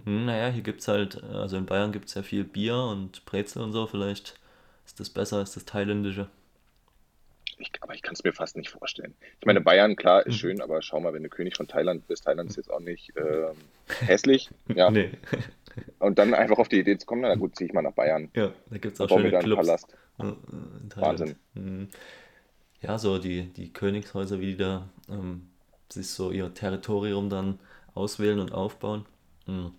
Hm, 0.04 0.26
naja, 0.26 0.48
hier 0.48 0.64
gibt 0.64 0.82
es 0.82 0.88
halt, 0.88 1.24
also 1.24 1.56
in 1.56 1.68
Bayern 1.68 1.92
gibt 1.92 2.06
es 2.06 2.16
ja 2.16 2.24
viel 2.24 2.46
Bier 2.46 2.76
und 2.76 3.24
Brezel 3.26 3.62
und 3.62 3.74
so. 3.74 3.86
Vielleicht 3.86 4.40
ist 4.88 5.00
das 5.00 5.12
besser 5.12 5.38
als 5.38 5.54
das 5.54 5.66
Thailändische. 5.66 6.28
Ich, 7.58 7.72
aber 7.82 7.96
ich 7.96 8.02
kann 8.02 8.14
es 8.14 8.24
mir 8.24 8.34
fast 8.34 8.56
nicht 8.56 8.70
vorstellen. 8.70 9.16
Ich 9.40 9.46
meine, 9.46 9.62
Bayern, 9.62 9.96
klar, 9.96 10.26
ist 10.26 10.34
mhm. 10.34 10.38
schön, 10.38 10.62
aber 10.62 10.82
schau 10.82 11.00
mal, 11.00 11.14
wenn 11.14 11.24
du 11.24 11.30
König 11.30 11.58
von 11.58 11.68
Thailand 11.68 12.08
bist, 12.08 12.26
Thailand 12.26 12.50
ist 12.50 12.56
jetzt 12.56 12.72
auch 12.72 12.80
nicht 12.80 13.16
äh, 13.16 13.48
hässlich. 14.06 14.50
Ja. 14.76 14.92
nee. 14.92 15.12
Und 16.00 16.20
dann 16.20 16.34
einfach 16.34 16.58
auf 16.58 16.70
die 16.70 16.80
Idee 16.80 16.98
zu 16.98 17.06
kommen, 17.06 17.22
na 17.22 17.36
gut, 17.36 17.56
ziehe 17.56 17.68
ich 17.68 17.74
mal 17.74 17.82
nach 17.82 17.94
Bayern. 17.94 18.30
Ja, 18.36 18.52
da 18.70 18.78
gibt 18.78 18.96
es 18.96 19.02
auch 19.02 19.10
schöne 19.10 19.38
Clubs. 19.40 19.68
Palast. 19.68 19.98
Wahnsinn. 20.96 21.36
Mhm. 21.54 21.90
Ja, 22.82 22.98
so 22.98 23.18
die, 23.18 23.44
die 23.54 23.72
Königshäuser, 23.74 24.40
wie 24.40 24.48
die 24.48 24.58
da 24.58 24.90
ähm, 25.10 25.50
sich 25.90 26.10
so 26.10 26.32
ihr 26.32 26.54
Territorium 26.54 27.30
dann 27.30 27.60
auswählen 27.94 28.40
und 28.40 28.54
aufbauen. 28.54 29.06
Mhm. 29.46 29.74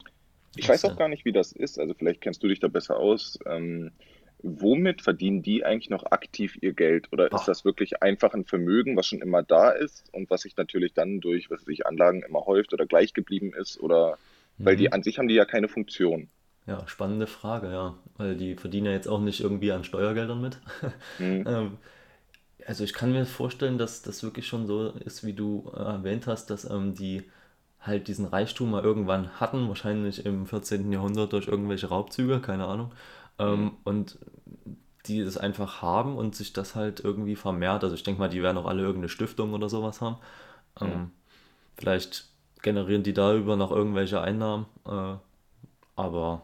Ich 0.56 0.68
weiß 0.68 0.84
auch 0.86 0.96
gar 0.96 1.08
nicht, 1.08 1.24
wie 1.24 1.32
das 1.32 1.52
ist. 1.52 1.78
Also 1.78 1.94
vielleicht 1.94 2.20
kennst 2.20 2.42
du 2.42 2.48
dich 2.48 2.58
da 2.58 2.68
besser 2.68 2.96
aus. 2.96 3.38
Ähm, 3.46 3.92
womit 4.42 5.02
verdienen 5.02 5.42
die 5.42 5.64
eigentlich 5.64 5.90
noch 5.90 6.04
aktiv 6.10 6.56
ihr 6.60 6.72
Geld? 6.72 7.12
Oder 7.12 7.32
ist 7.32 7.46
das 7.46 7.64
wirklich 7.64 8.02
einfach 8.02 8.34
ein 8.34 8.44
Vermögen, 8.44 8.96
was 8.96 9.06
schon 9.06 9.20
immer 9.20 9.42
da 9.42 9.70
ist 9.70 10.04
und 10.12 10.30
was 10.30 10.42
sich 10.42 10.56
natürlich 10.56 10.94
dann 10.94 11.20
durch, 11.20 11.50
was 11.50 11.62
sich 11.62 11.86
Anlagen 11.86 12.22
immer 12.22 12.46
häuft 12.46 12.72
oder 12.72 12.86
gleich 12.86 13.14
geblieben 13.14 13.52
ist? 13.52 13.80
Oder 13.80 14.16
weil 14.58 14.76
die 14.76 14.88
mhm. 14.88 14.92
an 14.92 15.02
sich 15.02 15.18
haben 15.18 15.28
die 15.28 15.34
ja 15.34 15.44
keine 15.44 15.68
Funktion. 15.68 16.28
Ja, 16.66 16.86
spannende 16.86 17.26
Frage, 17.26 17.70
ja. 17.70 17.94
Weil 18.16 18.36
die 18.36 18.54
verdienen 18.54 18.86
ja 18.86 18.92
jetzt 18.92 19.08
auch 19.08 19.20
nicht 19.20 19.40
irgendwie 19.40 19.72
an 19.72 19.84
Steuergeldern 19.84 20.40
mit. 20.40 20.58
Mhm. 21.18 21.44
ähm, 21.46 21.78
also 22.66 22.84
ich 22.84 22.92
kann 22.92 23.12
mir 23.12 23.24
vorstellen, 23.24 23.78
dass 23.78 24.02
das 24.02 24.22
wirklich 24.22 24.46
schon 24.46 24.66
so 24.66 24.90
ist, 25.04 25.24
wie 25.24 25.32
du 25.32 25.72
äh, 25.74 25.78
erwähnt 25.78 26.26
hast, 26.26 26.50
dass 26.50 26.68
ähm, 26.68 26.94
die 26.94 27.24
halt 27.80 28.08
diesen 28.08 28.26
Reichtum 28.26 28.70
mal 28.70 28.84
irgendwann 28.84 29.40
hatten, 29.40 29.68
wahrscheinlich 29.68 30.26
im 30.26 30.46
14. 30.46 30.92
Jahrhundert 30.92 31.32
durch 31.32 31.48
irgendwelche 31.48 31.86
Raubzüge, 31.86 32.40
keine 32.40 32.66
Ahnung. 32.66 32.92
Ähm, 33.38 33.62
mhm. 33.62 33.76
Und 33.84 34.18
die 35.06 35.20
es 35.20 35.38
einfach 35.38 35.80
haben 35.80 36.16
und 36.16 36.34
sich 36.34 36.52
das 36.52 36.74
halt 36.74 37.00
irgendwie 37.00 37.36
vermehrt. 37.36 37.82
Also 37.82 37.94
ich 37.94 38.02
denke 38.02 38.20
mal, 38.20 38.28
die 38.28 38.42
werden 38.42 38.58
auch 38.58 38.66
alle 38.66 38.82
irgendeine 38.82 39.08
Stiftung 39.08 39.54
oder 39.54 39.68
sowas 39.68 40.00
haben. 40.00 40.16
Mhm. 40.80 41.10
Vielleicht 41.78 42.28
generieren 42.62 43.02
die 43.02 43.14
darüber 43.14 43.56
noch 43.56 43.70
irgendwelche 43.70 44.20
Einnahmen. 44.20 44.66
Äh, 44.86 45.14
aber 45.96 46.42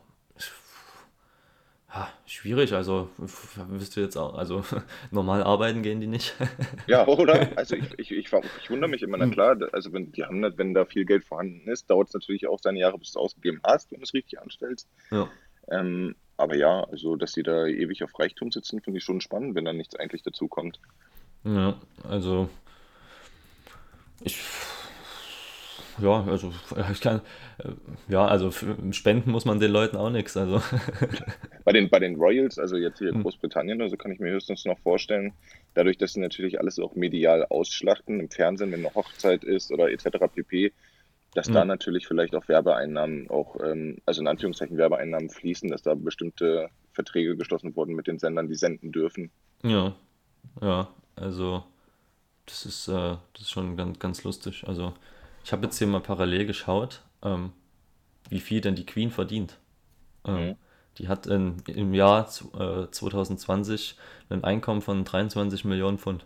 ja, 1.94 2.08
schwierig, 2.26 2.72
also 2.72 3.08
wirst 3.68 3.96
du 3.96 4.00
jetzt 4.00 4.16
auch, 4.16 4.34
also 4.34 4.64
normal 5.12 5.44
arbeiten 5.44 5.82
gehen 5.82 6.00
die 6.00 6.08
nicht. 6.08 6.34
ja, 6.88 7.06
oder? 7.06 7.56
Also 7.56 7.76
ich, 7.76 7.98
ich, 7.98 8.10
ich, 8.10 8.32
ich 8.32 8.70
wundere 8.70 8.90
mich 8.90 9.02
immer, 9.02 9.16
na 9.16 9.28
klar, 9.28 9.56
also 9.72 9.92
wenn 9.92 10.10
die 10.10 10.24
haben 10.24 10.42
wenn 10.56 10.74
da 10.74 10.84
viel 10.86 11.04
Geld 11.04 11.24
vorhanden 11.24 11.68
ist, 11.68 11.88
dauert 11.88 12.08
es 12.08 12.14
natürlich 12.14 12.48
auch 12.48 12.58
seine 12.60 12.80
Jahre, 12.80 12.98
bis 12.98 13.12
du 13.12 13.18
es 13.20 13.24
ausgegeben 13.24 13.60
hast, 13.64 13.92
wenn 13.92 14.00
du 14.00 14.04
es 14.04 14.14
richtig 14.14 14.40
anstellst. 14.40 14.88
Ja. 15.12 15.28
Ähm, 15.70 16.16
aber 16.36 16.56
ja, 16.56 16.84
also 16.84 17.16
dass 17.16 17.32
die 17.32 17.42
da 17.42 17.66
ewig 17.66 18.02
auf 18.02 18.18
Reichtum 18.18 18.50
sitzen, 18.50 18.80
finde 18.80 18.98
ich 18.98 19.04
schon 19.04 19.20
spannend, 19.20 19.54
wenn 19.54 19.64
da 19.64 19.72
nichts 19.72 19.96
eigentlich 19.96 20.22
dazu 20.22 20.48
kommt. 20.48 20.80
Ja, 21.44 21.78
also 22.08 22.48
ich 24.22 24.38
ja, 25.98 26.24
also 26.24 26.52
ich 26.90 27.00
kann, 27.00 27.20
ja, 28.08 28.26
also 28.26 28.50
spenden 28.90 29.30
muss 29.30 29.44
man 29.44 29.60
den 29.60 29.70
Leuten 29.70 29.96
auch 29.96 30.10
nichts. 30.10 30.36
Also. 30.36 30.60
Bei 31.64 31.72
den, 31.72 31.88
bei 31.88 31.98
den 31.98 32.16
Royals, 32.16 32.58
also 32.58 32.76
jetzt 32.76 32.98
hier 32.98 33.08
in 33.08 33.14
hm. 33.14 33.22
Großbritannien, 33.22 33.80
also 33.80 33.96
kann 33.96 34.12
ich 34.12 34.20
mir 34.20 34.30
höchstens 34.30 34.66
noch 34.66 34.78
vorstellen, 34.80 35.32
dadurch, 35.72 35.96
dass 35.96 36.12
sie 36.12 36.20
natürlich 36.20 36.60
alles 36.60 36.78
auch 36.78 36.94
medial 36.94 37.46
ausschlachten, 37.46 38.20
im 38.20 38.28
Fernsehen, 38.28 38.70
wenn 38.70 38.80
eine 38.80 38.94
Hochzeit 38.94 39.44
ist 39.44 39.72
oder 39.72 39.90
etc. 39.90 40.18
pp., 40.30 40.72
dass 41.34 41.48
mhm. 41.48 41.54
da 41.54 41.64
natürlich 41.64 42.06
vielleicht 42.06 42.34
auch 42.34 42.48
Werbeeinnahmen 42.48 43.28
auch, 43.30 43.56
ähm, 43.62 43.98
also 44.06 44.20
in 44.20 44.28
Anführungszeichen 44.28 44.76
Werbeeinnahmen 44.76 45.30
fließen, 45.30 45.70
dass 45.70 45.82
da 45.82 45.94
bestimmte 45.94 46.68
Verträge 46.92 47.36
geschlossen 47.36 47.74
wurden 47.76 47.94
mit 47.94 48.06
den 48.06 48.18
Sendern, 48.18 48.48
die 48.48 48.54
senden 48.54 48.92
dürfen. 48.92 49.30
Ja, 49.62 49.94
ja, 50.60 50.88
also 51.16 51.64
das 52.46 52.66
ist, 52.66 52.88
äh, 52.88 53.16
das 53.32 53.42
ist 53.42 53.50
schon 53.50 53.76
ganz, 53.76 53.98
ganz 53.98 54.24
lustig. 54.24 54.64
Also 54.66 54.94
ich 55.44 55.52
habe 55.52 55.64
jetzt 55.64 55.78
hier 55.78 55.86
mal 55.86 56.00
parallel 56.00 56.46
geschaut, 56.46 57.02
ähm, 57.22 57.52
wie 58.28 58.40
viel 58.40 58.60
denn 58.60 58.76
die 58.76 58.86
Queen 58.86 59.10
verdient. 59.10 59.58
Ähm, 60.24 60.48
mhm. 60.48 60.56
Die 60.98 61.08
hat 61.08 61.26
in, 61.26 61.56
im 61.66 61.92
Jahr 61.92 62.28
äh, 62.58 62.90
2020 62.90 63.96
ein 64.30 64.44
Einkommen 64.44 64.80
von 64.80 65.04
23 65.04 65.64
Millionen 65.64 65.98
Pfund. 65.98 66.24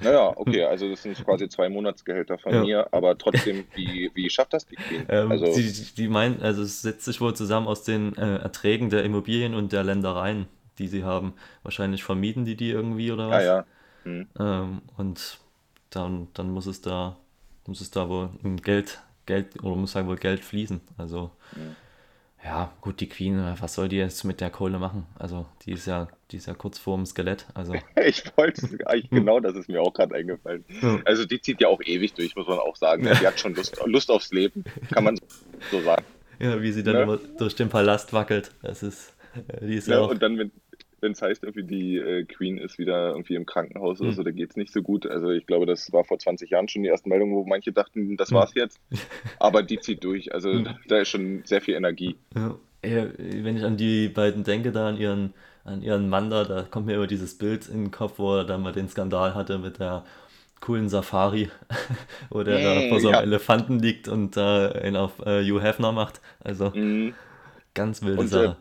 Naja, 0.00 0.32
okay, 0.36 0.64
also 0.64 0.88
das 0.88 1.02
sind 1.02 1.22
quasi 1.24 1.48
zwei 1.48 1.68
Monatsgehälter 1.68 2.38
von 2.38 2.52
ja. 2.52 2.62
mir, 2.62 2.92
aber 2.92 3.16
trotzdem, 3.18 3.64
wie, 3.74 4.10
wie 4.14 4.30
schafft 4.30 4.52
das 4.52 4.66
die 4.66 4.76
Queen? 4.76 5.04
Ähm, 5.08 5.30
also, 5.30 5.54
die, 5.54 5.72
die 5.96 6.08
meinen, 6.08 6.42
also 6.42 6.62
es 6.62 6.82
setzt 6.82 7.04
sich 7.04 7.20
wohl 7.20 7.34
zusammen 7.34 7.66
aus 7.66 7.82
den 7.84 8.16
äh, 8.16 8.36
Erträgen 8.38 8.90
der 8.90 9.04
Immobilien 9.04 9.54
und 9.54 9.72
der 9.72 9.84
Ländereien, 9.84 10.46
die 10.78 10.88
sie 10.88 11.04
haben. 11.04 11.34
Wahrscheinlich 11.62 12.02
vermieten 12.02 12.44
die 12.44 12.56
die 12.56 12.70
irgendwie 12.70 13.12
oder 13.12 13.28
was? 13.30 13.44
Ja, 13.44 13.56
ja. 13.56 13.64
Mhm. 14.04 14.28
Ähm, 14.38 14.82
und 14.96 15.38
dann, 15.90 16.28
dann 16.34 16.50
muss 16.50 16.66
es 16.66 16.80
da 16.80 17.16
muss 17.66 17.80
es 17.80 17.90
da 17.90 18.08
wohl 18.08 18.30
Geld, 18.62 19.00
Geld, 19.26 19.62
oder 19.62 19.76
muss 19.76 19.92
sagen 19.92 20.08
wohl 20.08 20.16
Geld 20.16 20.44
fließen. 20.44 20.80
Also, 20.98 21.30
ja. 21.54 21.62
Ja, 22.42 22.72
gut, 22.80 23.00
die 23.00 23.08
Queen, 23.08 23.54
was 23.60 23.74
soll 23.74 23.88
die 23.88 23.96
jetzt 23.96 24.24
mit 24.24 24.40
der 24.40 24.48
Kohle 24.48 24.78
machen? 24.78 25.06
Also, 25.18 25.46
die 25.62 25.72
ist 25.72 25.86
ja, 25.86 26.08
die 26.30 26.38
ist 26.38 26.46
ja 26.46 26.54
kurz 26.54 26.78
vorm 26.78 27.04
Skelett. 27.04 27.46
Also. 27.52 27.74
ich 28.04 28.24
wollte 28.36 28.66
eigentlich 28.86 29.10
genau, 29.10 29.40
das 29.40 29.54
ist 29.56 29.68
mir 29.68 29.82
auch 29.82 29.92
gerade 29.92 30.14
eingefallen. 30.14 30.64
Also, 31.04 31.26
die 31.26 31.40
zieht 31.40 31.60
ja 31.60 31.68
auch 31.68 31.82
ewig 31.82 32.14
durch, 32.14 32.34
muss 32.36 32.48
man 32.48 32.58
auch 32.58 32.76
sagen. 32.76 33.02
Die 33.02 33.26
hat 33.26 33.38
schon 33.38 33.54
Lust, 33.54 33.78
Lust 33.84 34.10
aufs 34.10 34.32
Leben, 34.32 34.64
kann 34.90 35.04
man 35.04 35.18
so 35.70 35.80
sagen. 35.82 36.04
Ja, 36.38 36.62
wie 36.62 36.72
sie 36.72 36.82
dann 36.82 37.06
ne? 37.06 37.20
durch 37.38 37.54
den 37.54 37.68
Palast 37.68 38.14
wackelt. 38.14 38.52
Das 38.62 38.82
ist, 38.82 39.12
äh, 39.48 39.66
die 39.66 39.74
ist 39.74 39.88
ja, 39.88 39.96
ja 39.96 40.00
auch. 40.00 40.10
Und 40.10 40.22
dann, 40.22 40.38
wenn, 40.38 40.50
wenn 41.00 41.12
es 41.12 41.22
heißt, 41.22 41.42
irgendwie 41.44 41.64
die 41.64 41.96
äh, 41.96 42.24
Queen 42.24 42.58
ist 42.58 42.78
wieder 42.78 43.10
irgendwie 43.10 43.34
im 43.34 43.46
Krankenhaus 43.46 44.00
oder 44.00 44.10
hm. 44.10 44.16
so, 44.16 44.22
da 44.22 44.30
geht 44.30 44.50
es 44.50 44.56
nicht 44.56 44.72
so 44.72 44.82
gut. 44.82 45.06
Also 45.06 45.30
ich 45.30 45.46
glaube, 45.46 45.66
das 45.66 45.92
war 45.92 46.04
vor 46.04 46.18
20 46.18 46.50
Jahren 46.50 46.68
schon 46.68 46.82
die 46.82 46.88
ersten 46.88 47.08
Meldungen, 47.08 47.34
wo 47.34 47.44
manche 47.44 47.72
dachten, 47.72 48.16
das 48.16 48.30
mhm. 48.30 48.36
war's 48.36 48.54
jetzt. 48.54 48.80
Aber 49.38 49.62
die 49.62 49.78
zieht 49.78 50.04
durch. 50.04 50.32
Also 50.34 50.52
mhm. 50.52 50.68
da 50.88 50.98
ist 50.98 51.08
schon 51.08 51.42
sehr 51.44 51.60
viel 51.60 51.74
Energie. 51.74 52.16
Ja. 52.34 52.56
Wenn 52.82 53.58
ich 53.58 53.64
an 53.64 53.76
die 53.76 54.08
beiden 54.08 54.42
denke, 54.42 54.72
da 54.72 54.88
an 54.88 54.96
ihren, 54.96 55.34
an 55.64 55.82
ihren 55.82 56.08
Mann 56.08 56.30
da, 56.30 56.44
da 56.44 56.62
kommt 56.62 56.86
mir 56.86 56.94
immer 56.94 57.06
dieses 57.06 57.36
Bild 57.36 57.68
in 57.68 57.84
den 57.84 57.90
Kopf, 57.90 58.18
wo 58.18 58.36
er 58.36 58.44
dann 58.44 58.62
mal 58.62 58.72
den 58.72 58.88
Skandal 58.88 59.34
hatte 59.34 59.58
mit 59.58 59.78
der 59.78 60.04
coolen 60.60 60.88
Safari, 60.88 61.50
wo 62.30 62.42
der 62.42 62.62
da 62.62 62.88
vor 62.88 63.00
so 63.00 63.08
einem 63.08 63.16
ja. 63.16 63.22
Elefanten 63.22 63.78
liegt 63.78 64.08
und 64.08 64.36
da 64.36 64.68
äh, 64.68 64.88
ihn 64.88 64.96
auf 64.96 65.18
äh, 65.26 65.42
Hugh 65.42 65.60
Hefner 65.60 65.92
macht. 65.92 66.20
Also 66.42 66.70
mhm. 66.70 67.14
ganz 67.74 68.02
wilde 68.02 68.20
und, 68.20 68.28
Sache. 68.28 68.56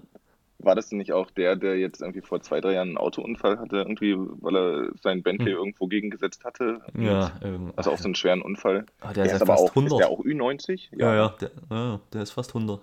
War 0.60 0.76
das 0.76 0.90
denn 0.90 0.98
nicht 0.98 1.14
auch 1.14 1.32
der, 1.32 1.56
der 1.56 1.78
jetzt 1.78 2.02
irgendwie 2.02 2.22
vor 2.22 2.42
zwei, 2.42 2.60
drei 2.62 2.74
Jahren 2.74 2.90
einen 2.90 2.98
Autounfall 2.98 3.58
hatte, 3.60 3.78
irgendwie, 3.78 4.16
weil 4.18 4.56
er 4.56 4.92
seinen 5.02 5.24
Bentley 5.24 5.52
hm. 5.52 5.58
irgendwo 5.58 5.88
gegengesetzt 5.88 6.44
hatte? 6.44 6.82
Ja, 6.98 7.32
irgendwie. 7.42 7.74
Also 7.78 7.92
auch 7.92 7.98
so 7.98 8.06
einen 8.06 8.16
schweren 8.16 8.42
Unfall. 8.42 8.86
Ah, 9.00 9.14
der, 9.14 9.24
der, 9.24 9.26
ist, 9.26 9.34
ist 9.34 9.42
aber 9.42 9.58
auch, 9.58 9.70
100. 9.70 9.92
Ist 9.94 9.98
der 10.00 10.10
auch 10.10 10.20
Ü90? 10.20 10.88
Ja, 10.92 10.98
ja, 10.98 11.16
ja 11.16 11.36
der, 11.40 11.52
ja, 11.72 12.00
der 12.14 12.22
ist 12.22 12.32
fast 12.32 12.50
100. 12.52 12.82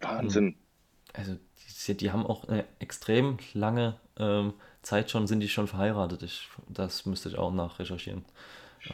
Wahnsinn. 0.00 0.54
Also, 1.12 1.36
die, 1.86 1.96
die 1.96 2.10
haben 2.10 2.26
auch 2.26 2.48
eine 2.48 2.64
extrem 2.78 3.38
lange 3.52 3.96
ähm, 4.18 4.54
Zeit 4.82 5.10
schon, 5.10 5.26
sind 5.26 5.40
die 5.40 5.48
schon 5.48 5.68
verheiratet. 5.68 6.22
Ich, 6.22 6.48
das 6.68 7.06
müsste 7.06 7.28
ich 7.28 7.38
auch 7.38 7.52
nachrecherchieren. 7.52 8.24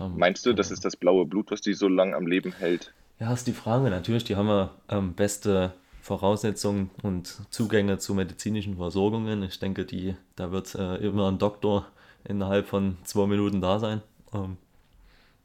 Ähm, 0.01 0.15
Meinst 0.17 0.45
du, 0.47 0.53
das 0.53 0.71
ist 0.71 0.85
das 0.85 0.97
blaue 0.97 1.27
Blut, 1.27 1.51
was 1.51 1.61
die 1.61 1.75
so 1.75 1.89
lange 1.89 2.17
am 2.17 2.27
Leben 2.27 2.53
hält? 2.53 2.93
Ja, 3.21 3.33
ist 3.33 3.47
die 3.47 3.53
Frage. 3.53 3.91
Natürlich, 3.91 4.25
die 4.25 4.37
haben 4.37 4.49
ja 4.49 4.71
ähm, 4.89 5.15
beste 5.15 5.73
Voraussetzungen 6.04 6.90
und 7.02 7.40
Zugänge 7.49 7.96
zu 7.96 8.12
medizinischen 8.12 8.76
Versorgungen. 8.76 9.42
Ich 9.42 9.58
denke, 9.58 9.87
die, 9.87 10.14
da 10.37 10.52
wird 10.52 10.75
äh, 10.75 10.96
immer 10.96 11.30
ein 11.30 11.38
Doktor 11.38 11.87
innerhalb 12.25 12.66
von 12.66 12.99
zwei 13.04 13.26
Minuten 13.26 13.62
da 13.62 13.78
sein. 13.78 14.02
Ähm, 14.34 14.58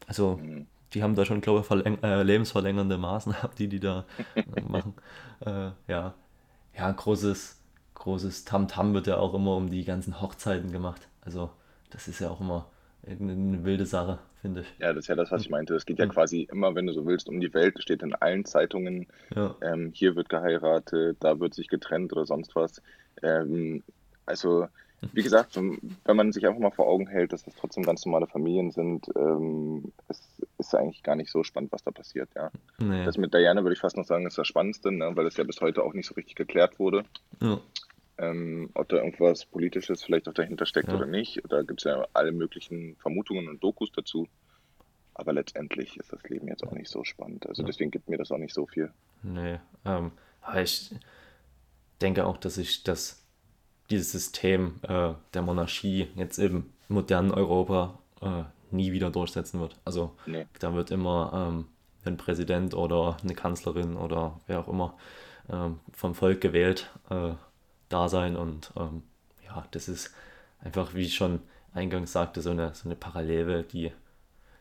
also 0.06 0.36
mhm. 0.36 0.68
die 0.94 1.02
haben 1.02 1.16
da 1.16 1.24
schon, 1.24 1.40
glaube 1.40 1.64
ich, 1.66 2.04
äh, 2.04 2.24
lebensverlängernde 2.24 2.98
Maßnahmen, 2.98 3.52
die 3.58 3.70
die 3.70 3.80
da 3.80 4.04
äh, 4.36 4.62
machen. 4.62 4.94
Äh, 5.46 5.72
ja. 5.88 6.14
ja, 6.78 6.92
großes, 6.92 7.62
großes 7.94 8.44
Tamtam 8.44 8.90
-Tam 8.90 8.94
wird 8.94 9.08
ja 9.08 9.16
auch 9.16 9.34
immer 9.34 9.56
um 9.56 9.70
die 9.70 9.86
ganzen 9.86 10.20
Hochzeiten 10.20 10.74
gemacht. 10.74 11.08
Also 11.22 11.50
das 11.92 12.10
ist 12.10 12.20
ja 12.20 12.30
auch 12.30 12.42
immer 12.42 12.66
eine 13.08 13.64
wilde 13.64 13.86
Sache 13.86 14.20
finde 14.42 14.62
ich. 14.62 14.68
Ja, 14.80 14.94
das 14.94 15.06
ist 15.06 15.08
ja 15.08 15.16
das, 15.16 15.32
was 15.32 15.42
ich 15.42 15.50
meinte. 15.50 15.76
Es 15.76 15.86
geht 15.86 16.00
ja 16.00 16.08
quasi 16.08 16.48
immer, 16.52 16.76
wenn 16.76 16.88
du 16.88 16.94
so 16.94 17.06
willst, 17.06 17.28
um 17.30 17.40
die 17.40 17.54
Welt. 17.54 17.76
Es 17.78 17.84
steht 17.84 18.04
in 18.04 18.16
allen 18.16 18.46
Zeitungen, 18.46 19.08
ja. 19.36 19.56
ähm, 19.62 19.92
hier 19.94 20.16
wird 20.16 20.30
geheiratet, 20.30 21.18
da 21.20 21.40
wird 21.40 21.54
sich 21.54 21.68
getrennt 21.68 22.14
oder 22.14 22.26
sonst 22.26 22.56
was. 22.56 22.82
Ähm, 23.22 23.84
also, 24.26 24.68
wie 25.14 25.24
gesagt, 25.24 25.56
wenn 25.56 26.16
man 26.16 26.32
sich 26.32 26.46
einfach 26.46 26.60
mal 26.60 26.72
vor 26.72 26.88
Augen 26.88 27.08
hält, 27.08 27.34
dass 27.34 27.44
das 27.44 27.56
trotzdem 27.56 27.84
ganz 27.84 28.06
normale 28.06 28.28
Familien 28.28 28.72
sind, 28.72 29.08
ähm, 29.16 29.92
es 30.08 30.22
ist 30.58 30.76
eigentlich 30.76 31.04
gar 31.04 31.16
nicht 31.16 31.32
so 31.32 31.44
spannend, 31.44 31.72
was 31.72 31.84
da 31.84 31.92
passiert. 31.92 32.30
Ja. 32.36 32.52
Nee. 32.80 33.06
Das 33.06 33.18
mit 33.18 33.34
Diana 33.34 33.64
würde 33.64 33.74
ich 33.74 33.80
fast 33.80 33.98
noch 33.98 34.06
sagen, 34.06 34.28
ist 34.28 34.38
das 34.38 34.48
Spannendste, 34.48 34.92
ne? 34.92 35.12
weil 35.16 35.26
es 35.26 35.38
ja 35.38 35.44
bis 35.44 35.62
heute 35.62 35.84
auch 35.84 35.94
nicht 35.94 36.08
so 36.08 36.16
richtig 36.16 36.36
geklärt 36.36 36.80
wurde. 36.80 37.04
Ja. 37.42 37.60
Ähm, 38.20 38.70
ob 38.74 38.90
da 38.90 38.98
irgendwas 38.98 39.46
Politisches 39.46 40.04
vielleicht 40.04 40.28
auch 40.28 40.34
dahinter 40.34 40.66
steckt 40.66 40.90
ja. 40.90 40.96
oder 40.96 41.06
nicht. 41.06 41.42
Da 41.48 41.62
gibt 41.62 41.80
es 41.80 41.86
ja 41.86 42.06
alle 42.14 42.34
möglichen 42.34 42.98
Vermutungen 42.98 43.48
und 43.48 43.64
Dokus 43.64 43.92
dazu. 43.94 44.28
Aber 45.14 45.32
letztendlich 45.34 45.98
ist 45.98 46.12
das 46.12 46.22
Leben 46.24 46.48
jetzt 46.48 46.64
auch 46.64 46.74
nicht 46.74 46.90
so 46.90 47.04
spannend. 47.04 47.48
Also 47.48 47.62
ja. 47.62 47.68
deswegen 47.68 47.92
gibt 47.92 48.10
mir 48.10 48.18
das 48.18 48.32
auch 48.32 48.38
nicht 48.38 48.54
so 48.54 48.66
viel. 48.66 48.92
Nee, 49.24 49.60
ähm, 49.86 50.12
ich 50.58 50.92
denke 52.02 52.26
auch, 52.26 52.38
dass 52.38 52.58
ich 52.58 52.84
das, 52.84 53.26
dieses 53.90 54.12
System 54.12 54.80
äh, 54.84 55.14
der 55.34 55.42
Monarchie 55.42 56.08
jetzt 56.16 56.40
im 56.40 56.66
modernen 56.90 57.32
Europa 57.32 58.00
äh, 58.22 58.44
nie 58.72 58.92
wieder 58.92 59.12
durchsetzen 59.12 59.62
wird. 59.62 59.78
Also 59.86 60.16
nee. 60.26 60.46
da 60.60 60.74
wird 60.74 60.92
immer 60.92 61.32
ähm, 61.34 61.66
ein 62.06 62.18
Präsident 62.18 62.74
oder 62.74 63.18
eine 63.24 63.36
Kanzlerin 63.36 63.96
oder 63.96 64.40
wer 64.48 64.60
auch 64.60 64.68
immer 64.68 64.98
ähm, 65.50 65.80
vom 65.94 66.16
Volk 66.16 66.42
gewählt 66.42 66.90
äh, 67.10 67.34
da 67.90 68.10
sein 68.10 68.36
und 68.36 68.72
ähm, 68.78 69.04
ja, 69.46 69.66
das 69.72 69.90
ist 69.90 70.14
einfach, 70.62 70.94
wie 70.94 71.04
ich 71.04 71.16
schon 71.16 71.42
eingangs 71.74 72.12
sagte, 72.12 72.42
so 72.42 72.52
eine, 72.52 72.74
so 72.74 72.88
eine 72.88 72.96
Parallelwelt, 72.96 73.74
die 73.74 73.92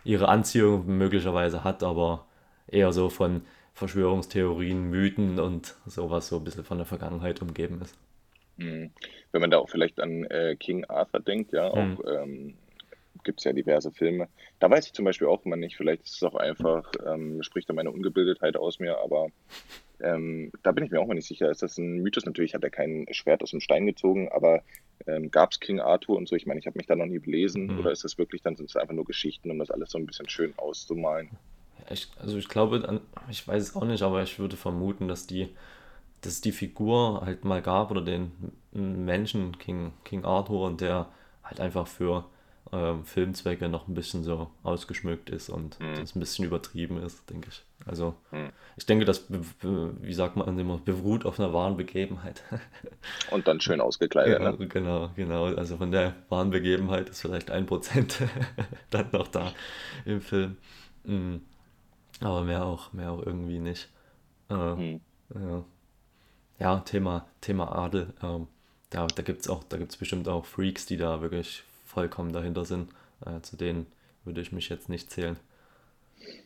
ihre 0.05 0.29
Anziehung 0.29 0.87
möglicherweise 0.87 1.65
hat, 1.65 1.83
aber 1.83 2.27
eher 2.67 2.93
so 2.93 3.09
von 3.09 3.43
Verschwörungstheorien, 3.75 4.91
Mythen 4.91 5.39
und 5.39 5.77
sowas 5.87 6.29
so 6.29 6.39
ein 6.39 6.45
bisschen 6.45 6.65
von 6.65 6.79
der 6.79 6.87
Vergangenheit 6.87 7.41
umgeben 7.43 7.81
ist. 7.83 7.97
Mhm. 8.57 8.91
Wenn 9.31 9.41
man 9.41 9.51
da 9.51 9.59
auch 9.59 9.71
vielleicht 9.71 10.01
an 10.01 10.25
äh, 10.25 10.57
King 10.57 10.85
Arthur 10.87 11.21
denkt, 11.21 11.53
ja, 11.53 11.69
auch 11.69 11.77
mhm. 11.77 11.99
ähm, 12.07 12.55
gibt 13.25 13.41
es 13.41 13.45
ja 13.45 13.53
diverse 13.53 13.93
Filme. 13.93 14.29
Da 14.59 14.71
weiß 14.71 14.87
ich 14.87 14.93
zum 14.93 15.05
Beispiel 15.05 15.29
auch 15.29 15.45
immer 15.45 15.57
nicht, 15.57 15.77
vielleicht 15.77 16.05
ist 16.05 16.17
es 16.17 16.23
auch 16.23 16.35
einfach, 16.35 16.91
ähm, 17.07 17.43
spricht 17.43 17.69
da 17.69 17.75
meine 17.75 17.91
Ungebildetheit 17.91 18.57
aus 18.57 18.81
mir, 18.81 18.99
aber 18.99 19.29
ähm, 20.01 20.53
da 20.63 20.73
bin 20.73 20.85
ich 20.85 20.91
mir 20.91 21.01
auch 21.01 21.07
mal 21.07 21.15
nicht 21.15 21.27
sicher. 21.27 21.51
Ist 21.51 21.63
das 21.63 21.79
ein 21.79 21.99
Mythos? 21.99 22.27
Natürlich 22.27 22.55
hat 22.55 22.65
er 22.65 22.71
kein 22.71 23.07
Schwert 23.11 23.43
aus 23.43 23.51
dem 23.51 23.61
Stein 23.61 23.87
gezogen, 23.87 24.29
aber 24.31 24.63
ähm, 25.07 25.31
gab 25.31 25.53
es 25.53 25.61
King 25.61 25.81
Arthur 25.81 26.17
und 26.17 26.29
so? 26.29 26.37
Ich 26.37 26.47
meine, 26.47 26.61
ich 26.61 26.67
habe 26.67 26.79
mich 26.79 26.87
da 26.87 26.97
noch 26.97 27.07
nie 27.07 27.19
belesen. 27.19 27.67
Mhm. 27.67 27.81
Oder 27.81 27.93
ist 27.93 28.05
das 28.05 28.19
wirklich, 28.19 28.43
dann 28.43 28.57
sind 28.57 28.71
es 28.71 28.77
einfach 28.77 28.95
nur 28.95 29.05
Geschichten, 29.05 29.51
um 29.51 29.59
das 29.59 29.71
alles 29.71 29.91
so 29.91 29.99
ein 29.99 30.07
bisschen 30.07 30.29
schön 30.29 30.55
auszumalen? 30.57 31.31
Ich, 31.91 32.09
also 32.19 32.37
ich 32.37 32.49
glaube, 32.49 33.01
ich 33.31 33.47
weiß 33.47 33.63
es 33.63 33.77
auch 33.77 33.85
nicht, 33.85 34.03
aber 34.03 34.23
ich 34.23 34.39
würde 34.39 34.57
vermuten, 34.57 35.09
dass 35.09 35.27
die, 35.27 35.49
dass 36.21 36.41
die 36.41 36.53
Figur 36.53 37.23
halt 37.25 37.45
mal 37.45 37.63
gab 37.63 37.91
oder 37.91 38.03
den 38.03 38.33
Menschen 38.73 39.59
King, 39.59 39.93
King 40.05 40.25
Arthur 40.25 40.67
und 40.67 40.81
der 40.81 41.09
halt 41.43 41.61
einfach 41.61 41.87
für 41.87 42.25
ähm, 42.73 43.05
Filmzwecke 43.05 43.69
noch 43.69 43.89
ein 43.89 43.95
bisschen 43.95 44.25
so 44.25 44.51
ausgeschmückt 44.63 45.31
ist 45.31 45.49
und 45.49 45.79
mhm. 45.81 45.97
das 45.97 46.15
ein 46.15 46.21
bisschen 46.21 46.45
übertrieben 46.45 47.03
ist, 47.03 47.29
denke 47.31 47.49
ich. 47.51 47.65
Also 47.87 48.15
mhm. 48.31 48.51
ich 48.77 48.87
denke, 48.87 49.05
das, 49.05 49.27
wie 49.31 50.13
sagt 50.13 50.37
man 50.37 50.59
immer, 50.59 50.79
beruht 50.79 51.25
auf 51.25 51.41
einer 51.41 51.53
wahren 51.53 51.77
Begebenheit. 51.77 52.43
Und 53.31 53.49
dann 53.49 53.61
schön 53.61 53.81
ausgekleidet, 53.81 54.41
ja, 54.41 54.53
ne? 54.53 54.67
Genau, 54.67 55.11
genau. 55.17 55.45
Also 55.47 55.77
von 55.77 55.91
der 55.91 56.15
wahren 56.29 56.51
Begebenheit 56.51 57.09
ist 57.09 57.21
vielleicht 57.21 57.51
ein 57.51 57.67
Prozent 57.67 58.19
dann 58.91 59.07
noch 59.13 59.29
da 59.29 59.53
im 60.05 60.21
Film. 60.21 60.59
Mhm. 61.05 61.43
Aber 62.21 62.43
mehr 62.43 62.67
auch, 62.67 62.93
mehr 62.93 63.13
auch 63.13 63.25
irgendwie 63.25 63.61
nicht. 63.61 63.89
Äh, 64.51 64.75
mhm. 64.75 65.01
ja. 65.35 65.65
ja, 66.59 66.81
Thema, 66.81 67.27
Thema 67.41 67.75
Adel. 67.75 68.13
Ähm, 68.23 68.49
da 68.91 69.07
da 69.07 69.23
gibt 69.23 69.43
es 69.43 69.49
auch, 69.49 69.65
da 69.65 69.77
gibt 69.77 69.93
es 69.93 69.97
bestimmt 69.97 70.29
auch 70.29 70.45
Freaks, 70.45 70.87
die 70.87 70.97
da 70.97 71.21
wirklich 71.21 71.63
vollkommen 71.89 72.33
dahinter 72.33 72.65
sind. 72.65 72.91
Äh, 73.25 73.41
zu 73.41 73.57
denen 73.57 73.87
würde 74.25 74.41
ich 74.41 74.53
mich 74.53 74.69
jetzt 74.69 74.89
nicht 74.89 75.11
zählen. 75.11 75.37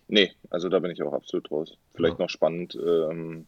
Nee, 0.09 0.33
also 0.50 0.68
da 0.68 0.78
bin 0.78 0.90
ich 0.90 1.02
auch 1.02 1.12
absolut 1.12 1.50
raus. 1.50 1.76
Vielleicht 1.94 2.18
ja. 2.18 2.24
noch 2.24 2.31
spannend, 2.31 2.74
ähm, 2.74 3.46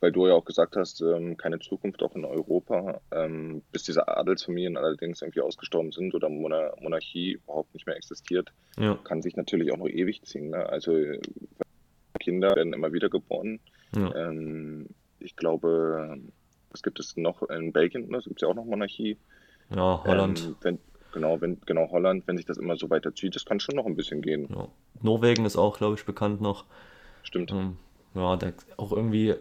weil 0.00 0.12
du 0.12 0.26
ja 0.26 0.34
auch 0.34 0.44
gesagt 0.44 0.76
hast, 0.76 1.00
ähm, 1.00 1.36
keine 1.36 1.58
Zukunft 1.58 2.02
auch 2.02 2.14
in 2.16 2.24
Europa, 2.24 3.00
ähm, 3.10 3.62
bis 3.72 3.84
diese 3.84 4.08
Adelsfamilien 4.08 4.76
allerdings 4.76 5.22
irgendwie 5.22 5.40
ausgestorben 5.40 5.92
sind 5.92 6.14
oder 6.14 6.28
Monar 6.28 6.74
Monarchie 6.80 7.32
überhaupt 7.32 7.74
nicht 7.74 7.86
mehr 7.86 7.96
existiert, 7.96 8.52
ja. 8.78 8.98
kann 9.04 9.22
sich 9.22 9.36
natürlich 9.36 9.72
auch 9.72 9.76
noch 9.76 9.88
ewig 9.88 10.22
ziehen. 10.24 10.50
Ne? 10.50 10.66
Also 10.68 10.92
Kinder 12.18 12.54
werden 12.56 12.72
immer 12.72 12.92
wieder 12.92 13.08
geboren. 13.08 13.60
Ja. 13.94 14.14
Ähm, 14.14 14.86
ich 15.20 15.36
glaube, 15.36 16.18
was 16.70 16.82
gibt 16.82 17.00
es 17.00 17.16
noch 17.16 17.42
in 17.48 17.72
Belgien? 17.72 18.12
Es 18.14 18.24
gibt 18.24 18.40
ja 18.42 18.48
auch 18.48 18.54
noch 18.54 18.64
Monarchie. 18.64 19.16
Ja, 19.74 20.02
Holland. 20.04 20.40
Ähm, 20.40 20.56
wenn, 20.62 20.78
Genau, 21.12 21.40
wenn, 21.40 21.58
genau 21.64 21.90
Holland, 21.90 22.24
wenn 22.26 22.36
sich 22.36 22.46
das 22.46 22.58
immer 22.58 22.76
so 22.76 22.90
weiterzieht, 22.90 23.34
das 23.34 23.44
kann 23.44 23.60
schon 23.60 23.76
noch 23.76 23.86
ein 23.86 23.96
bisschen 23.96 24.20
gehen. 24.20 24.48
Ja. 24.54 24.68
Norwegen 25.02 25.44
ist 25.46 25.56
auch, 25.56 25.78
glaube 25.78 25.94
ich, 25.94 26.04
bekannt 26.04 26.40
noch. 26.40 26.64
Stimmt. 27.22 27.50
Ähm, 27.50 27.76
ja, 28.14 28.36
da 28.36 28.52
auch 28.76 28.92
irgendwie, 28.92 29.34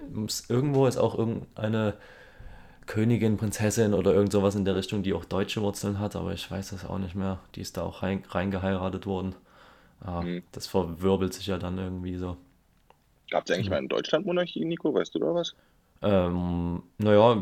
irgendwo 0.50 0.88
ist 0.88 0.98
auch 0.98 1.18
irgendeine 1.18 1.96
Königin, 2.86 3.38
Prinzessin 3.38 3.94
oder 3.94 4.14
irgend 4.14 4.32
sowas 4.32 4.56
in 4.56 4.66
der 4.66 4.76
Richtung, 4.76 5.04
die 5.04 5.14
auch 5.14 5.26
deutsche 5.26 5.62
Wurzeln 5.62 6.00
hat, 6.00 6.16
aber 6.16 6.34
ich 6.34 6.50
weiß 6.50 6.70
das 6.70 6.86
auch 6.86 6.98
nicht 6.98 7.16
mehr. 7.16 7.40
Die 7.56 7.62
ist 7.62 7.78
da 7.78 7.84
auch 7.84 8.02
rein, 8.02 8.24
reingeheiratet 8.30 9.06
worden. 9.06 9.36
Ah, 10.02 10.22
mhm. 10.22 10.44
Das 10.52 10.68
verwirbelt 10.68 11.34
sich 11.34 11.48
ja 11.48 11.58
dann 11.58 11.78
irgendwie 11.78 12.16
so. 12.16 12.38
Gab 13.30 13.46
es 13.46 13.52
eigentlich 13.52 13.68
mhm. 13.68 13.72
mal 13.72 13.80
in 13.80 13.88
Deutschland 13.90 14.26
Monarchie, 14.26 14.64
Nico, 14.64 14.94
weißt 14.94 15.14
du 15.16 15.20
da 15.20 15.34
was? 15.34 15.54
Ähm, 16.02 16.84
naja, 16.98 17.42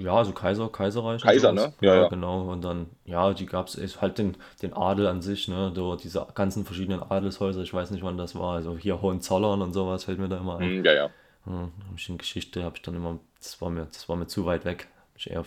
ja, 0.00 0.14
also 0.14 0.32
Kaiser, 0.32 0.68
Kaiserreich. 0.68 1.22
Kaiser, 1.22 1.52
ne? 1.52 1.72
Ja, 1.80 1.94
ja, 1.94 2.08
genau. 2.08 2.50
Und 2.50 2.62
dann, 2.62 2.86
ja, 3.04 3.32
die 3.34 3.46
gab 3.46 3.68
es 3.68 4.00
halt 4.00 4.18
den, 4.18 4.36
den 4.62 4.72
Adel 4.72 5.06
an 5.06 5.20
sich, 5.20 5.48
ne? 5.48 5.72
So, 5.74 5.96
diese 5.96 6.26
ganzen 6.34 6.64
verschiedenen 6.64 7.02
Adelshäuser, 7.02 7.60
ich 7.60 7.74
weiß 7.74 7.90
nicht, 7.90 8.02
wann 8.02 8.16
das 8.16 8.34
war. 8.34 8.54
Also 8.54 8.76
hier 8.76 9.02
Hohenzollern 9.02 9.60
und 9.60 9.72
sowas 9.72 10.04
fällt 10.04 10.18
mir 10.18 10.28
da 10.28 10.38
immer 10.38 10.58
ein. 10.58 10.78
Mhm, 10.78 10.84
ja, 10.84 10.92
ja. 10.92 11.10
ja 11.46 11.68
in 12.08 12.18
Geschichte 12.18 12.64
habe 12.64 12.76
ich 12.76 12.82
dann 12.82 12.94
immer, 12.96 13.18
das 13.38 13.60
war 13.60 13.70
mir, 13.70 13.86
das 13.86 14.08
war 14.08 14.16
mir 14.16 14.26
zu 14.26 14.46
weit 14.46 14.64
weg. 14.64 14.88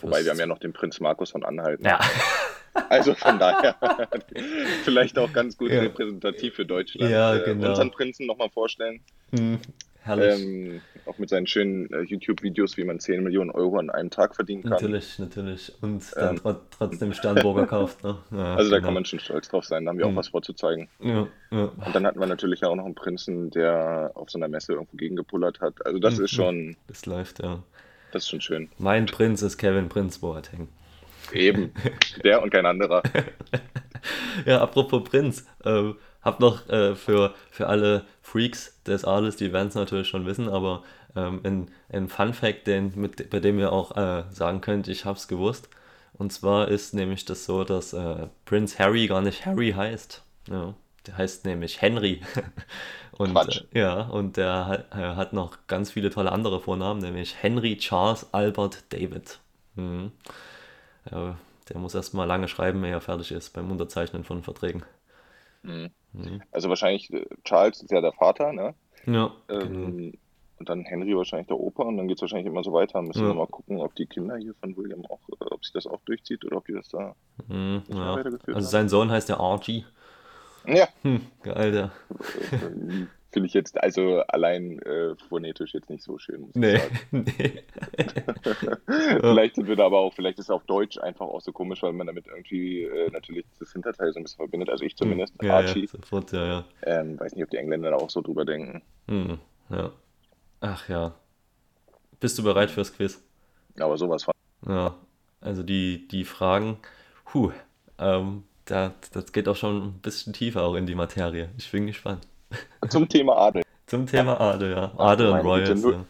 Wobei 0.01 0.23
wir 0.23 0.29
haben 0.29 0.39
ja 0.39 0.45
noch 0.45 0.59
den 0.59 0.71
Prinz 0.71 0.99
Markus 0.99 1.31
von 1.31 1.43
Anhalten. 1.43 1.85
Ja. 1.85 1.99
Also 2.89 3.13
von 3.13 3.37
daher 3.37 3.75
vielleicht 4.83 5.19
auch 5.19 5.31
ganz 5.31 5.55
gut 5.55 5.69
ja. 5.69 5.81
repräsentativ 5.81 6.55
für 6.55 6.65
Deutschland. 6.65 7.11
Ja, 7.11 7.35
äh, 7.35 7.43
genau. 7.43 7.69
Unseren 7.69 7.91
Prinzen 7.91 8.25
nochmal 8.25 8.49
vorstellen. 8.49 8.99
Mhm. 10.03 10.07
Herrlich. 10.07 10.41
Ähm, 10.41 10.81
auch 11.05 11.17
mit 11.17 11.29
seinen 11.29 11.47
schönen 11.47 11.91
äh, 11.91 12.01
YouTube-Videos, 12.01 12.77
wie 12.77 12.83
man 12.83 12.99
10 12.99 13.23
Millionen 13.23 13.51
Euro 13.51 13.77
an 13.77 13.89
einem 13.89 14.09
Tag 14.09 14.35
verdienen 14.35 14.63
kann. 14.63 14.71
Natürlich, 14.71 15.19
natürlich. 15.19 15.73
Und 15.81 16.03
dann 16.15 16.39
ähm, 16.43 16.55
trotzdem 16.71 17.13
Sternburger 17.13 17.65
kauft. 17.65 18.03
Ne? 18.03 18.17
Ja, 18.31 18.55
also 18.55 18.69
da 18.69 18.77
genau. 18.77 18.87
kann 18.87 18.93
man 18.95 19.05
schon 19.05 19.19
stolz 19.19 19.49
drauf 19.49 19.65
sein, 19.65 19.85
da 19.85 19.89
haben 19.89 19.97
wir 19.97 20.05
mhm. 20.07 20.13
auch 20.13 20.19
was 20.19 20.29
vorzuzeigen. 20.29 20.87
Ja, 20.99 21.27
ja. 21.51 21.63
Und 21.65 21.93
dann 21.95 22.05
hatten 22.05 22.19
wir 22.19 22.25
natürlich 22.25 22.63
auch 22.63 22.75
noch 22.75 22.85
einen 22.85 22.95
Prinzen, 22.95 23.51
der 23.51 24.11
auf 24.15 24.29
so 24.29 24.39
einer 24.39 24.47
Messe 24.47 24.73
irgendwo 24.73 24.97
gegengepullert 24.97 25.61
hat. 25.61 25.85
Also 25.85 25.99
das 25.99 26.17
mhm. 26.17 26.25
ist 26.25 26.31
schon. 26.31 26.77
Das 26.87 27.05
läuft, 27.05 27.43
ja. 27.43 27.61
Das 28.11 28.23
ist 28.23 28.29
schon 28.29 28.41
schön. 28.41 28.69
Mein 28.77 29.05
Prinz 29.07 29.41
ist 29.41 29.57
Kevin 29.57 29.89
Prinz 29.89 30.19
Boateng. 30.19 30.67
Eben, 31.31 31.71
der 32.23 32.41
und 32.41 32.51
kein 32.51 32.65
anderer. 32.65 33.01
ja, 34.45 34.61
apropos 34.61 35.03
Prinz. 35.03 35.45
Äh, 35.63 35.93
hab 36.23 36.39
noch 36.39 36.67
äh, 36.69 36.95
für, 36.95 37.33
für 37.51 37.67
alle 37.67 38.05
Freaks 38.21 38.81
des 38.83 39.05
Adels, 39.05 39.35
die 39.35 39.53
werden 39.53 39.67
es 39.67 39.75
natürlich 39.75 40.07
schon 40.07 40.25
wissen, 40.25 40.49
aber 40.49 40.83
ähm, 41.15 41.41
ein, 41.43 41.71
ein 41.89 42.07
Fun 42.07 42.33
Fact, 42.33 42.67
den, 42.67 42.93
mit, 42.95 43.29
bei 43.29 43.39
dem 43.39 43.59
ihr 43.59 43.71
auch 43.71 43.95
äh, 43.95 44.23
sagen 44.31 44.61
könnt, 44.61 44.87
ich 44.87 45.05
hab's 45.05 45.27
gewusst. 45.27 45.69
Und 46.13 46.31
zwar 46.31 46.67
ist 46.67 46.93
nämlich 46.93 47.25
das 47.25 47.45
so, 47.45 47.63
dass 47.63 47.93
äh, 47.93 48.27
Prince 48.45 48.79
Harry 48.79 49.07
gar 49.07 49.21
nicht 49.21 49.45
Harry 49.45 49.71
heißt. 49.71 50.23
Ja, 50.49 50.73
der 51.07 51.17
heißt 51.17 51.45
nämlich 51.45 51.81
Henry. 51.81 52.21
und 53.11 53.35
äh, 53.35 53.79
ja, 53.79 54.01
und 54.01 54.37
der 54.37 54.67
hat, 54.67 54.91
äh, 54.91 55.15
hat 55.15 55.33
noch 55.33 55.57
ganz 55.67 55.91
viele 55.91 56.09
tolle 56.09 56.31
andere 56.31 56.61
Vornamen, 56.61 57.01
nämlich 57.01 57.41
Henry 57.41 57.77
Charles 57.77 58.27
Albert 58.31 58.83
David. 58.93 59.39
Mhm. 59.75 60.11
Ja, 61.11 61.35
der 61.69 61.77
muss 61.77 61.95
erstmal 61.95 62.27
lange 62.27 62.47
schreiben, 62.47 62.83
ehe 62.83 62.91
er 62.91 63.01
fertig 63.01 63.31
ist 63.31 63.51
beim 63.53 63.71
Unterzeichnen 63.71 64.23
von 64.23 64.43
Verträgen. 64.43 64.83
Mhm. 65.63 65.89
Mhm. 66.13 66.41
Also 66.51 66.69
wahrscheinlich 66.69 67.11
äh, 67.11 67.25
Charles 67.43 67.81
ist 67.81 67.91
ja 67.91 68.01
der 68.01 68.13
Vater, 68.13 68.53
ne? 68.53 68.75
Ja. 69.05 69.31
Ähm, 69.49 69.97
genau. 69.97 70.17
Und 70.59 70.69
dann 70.69 70.85
Henry 70.85 71.17
wahrscheinlich 71.17 71.47
der 71.47 71.59
Opa 71.59 71.83
und 71.83 71.97
dann 71.97 72.07
geht 72.07 72.17
es 72.17 72.21
wahrscheinlich 72.21 72.47
immer 72.47 72.63
so 72.63 72.71
weiter. 72.71 73.01
Müssen 73.01 73.23
ja. 73.23 73.29
wir 73.29 73.33
mal 73.33 73.47
gucken, 73.47 73.81
ob 73.81 73.95
die 73.95 74.05
Kinder 74.05 74.37
hier 74.37 74.53
von 74.61 74.77
William 74.77 75.03
auch, 75.07 75.19
äh, 75.29 75.45
ob 75.51 75.65
sich 75.65 75.73
das 75.73 75.87
auch 75.87 75.99
durchzieht 76.05 76.45
oder 76.45 76.57
ob 76.57 76.65
die 76.65 76.73
das 76.73 76.87
da 76.89 77.15
mhm, 77.47 77.83
ja. 77.89 78.15
weitergeführt 78.15 78.55
Also 78.55 78.69
sein 78.69 78.87
Sohn 78.87 79.11
heißt 79.11 79.29
ja 79.29 79.39
Archie. 79.39 79.85
Ja. 80.65 80.87
Hm, 81.01 81.21
geil, 81.41 81.75
ja. 81.75 81.91
Finde 83.33 83.47
ich 83.47 83.55
jetzt 83.55 83.81
also 83.81 84.19
allein 84.27 84.77
äh, 84.83 85.15
phonetisch 85.27 85.73
jetzt 85.73 85.89
nicht 85.89 86.03
so 86.03 86.19
schön. 86.19 86.41
Muss 86.41 86.53
nee. 86.53 86.79
nee. 87.11 87.63
vielleicht 89.19 89.55
sind 89.55 89.67
wir 89.67 89.75
da 89.75 89.87
aber 89.87 90.01
auch, 90.01 90.13
vielleicht 90.13 90.37
ist 90.37 90.45
es 90.45 90.49
auf 90.51 90.65
Deutsch 90.65 90.99
einfach 90.99 91.25
auch 91.25 91.41
so 91.41 91.51
komisch, 91.51 91.81
weil 91.81 91.93
man 91.93 92.05
damit 92.05 92.27
irgendwie 92.27 92.83
äh, 92.83 93.09
natürlich 93.09 93.43
das 93.59 93.73
Hinterteil 93.73 94.13
so 94.13 94.19
ein 94.19 94.23
bisschen 94.23 94.37
verbindet. 94.37 94.69
Also 94.69 94.85
ich 94.85 94.95
zumindest. 94.95 95.33
Ja, 95.41 95.57
Archie. 95.57 95.81
Ja, 95.81 95.87
sofort, 95.87 96.31
ja, 96.31 96.45
ja. 96.45 96.65
Ähm, 96.83 97.19
weiß 97.19 97.33
nicht, 97.33 97.43
ob 97.43 97.49
die 97.49 97.57
Engländer 97.57 97.89
da 97.89 97.95
auch 97.95 98.11
so 98.11 98.21
drüber 98.21 98.45
denken. 98.45 98.83
Hm, 99.07 99.39
ja. 99.71 99.91
Ach 100.61 100.87
ja. 100.87 101.15
Bist 102.19 102.37
du 102.37 102.43
bereit 102.43 102.69
fürs 102.69 102.95
Quiz? 102.95 103.19
Aber 103.79 103.97
sowas 103.97 104.25
von. 104.25 104.35
Ja, 104.67 104.95
also 105.41 105.63
die, 105.63 106.07
die 106.07 106.23
Fragen, 106.23 106.77
puh, 107.25 107.51
ähm, 107.97 108.43
da, 108.65 108.93
das 109.11 109.31
geht 109.31 109.47
auch 109.47 109.55
schon 109.55 109.87
ein 109.87 109.99
bisschen 110.03 110.33
tiefer 110.33 110.61
auch 110.61 110.75
in 110.75 110.85
die 110.85 110.93
Materie. 110.93 111.49
Ich 111.57 111.71
bin 111.71 111.87
gespannt. 111.87 112.27
Zum 112.89 113.07
Thema 113.07 113.37
Adel. 113.37 113.63
Zum 113.87 114.07
Thema 114.07 114.39
Adel, 114.39 114.71
ja. 114.71 114.91
Adel 114.97 115.29
und 115.29 115.39
Royals. 115.41 115.83
Ja. 115.83 116.05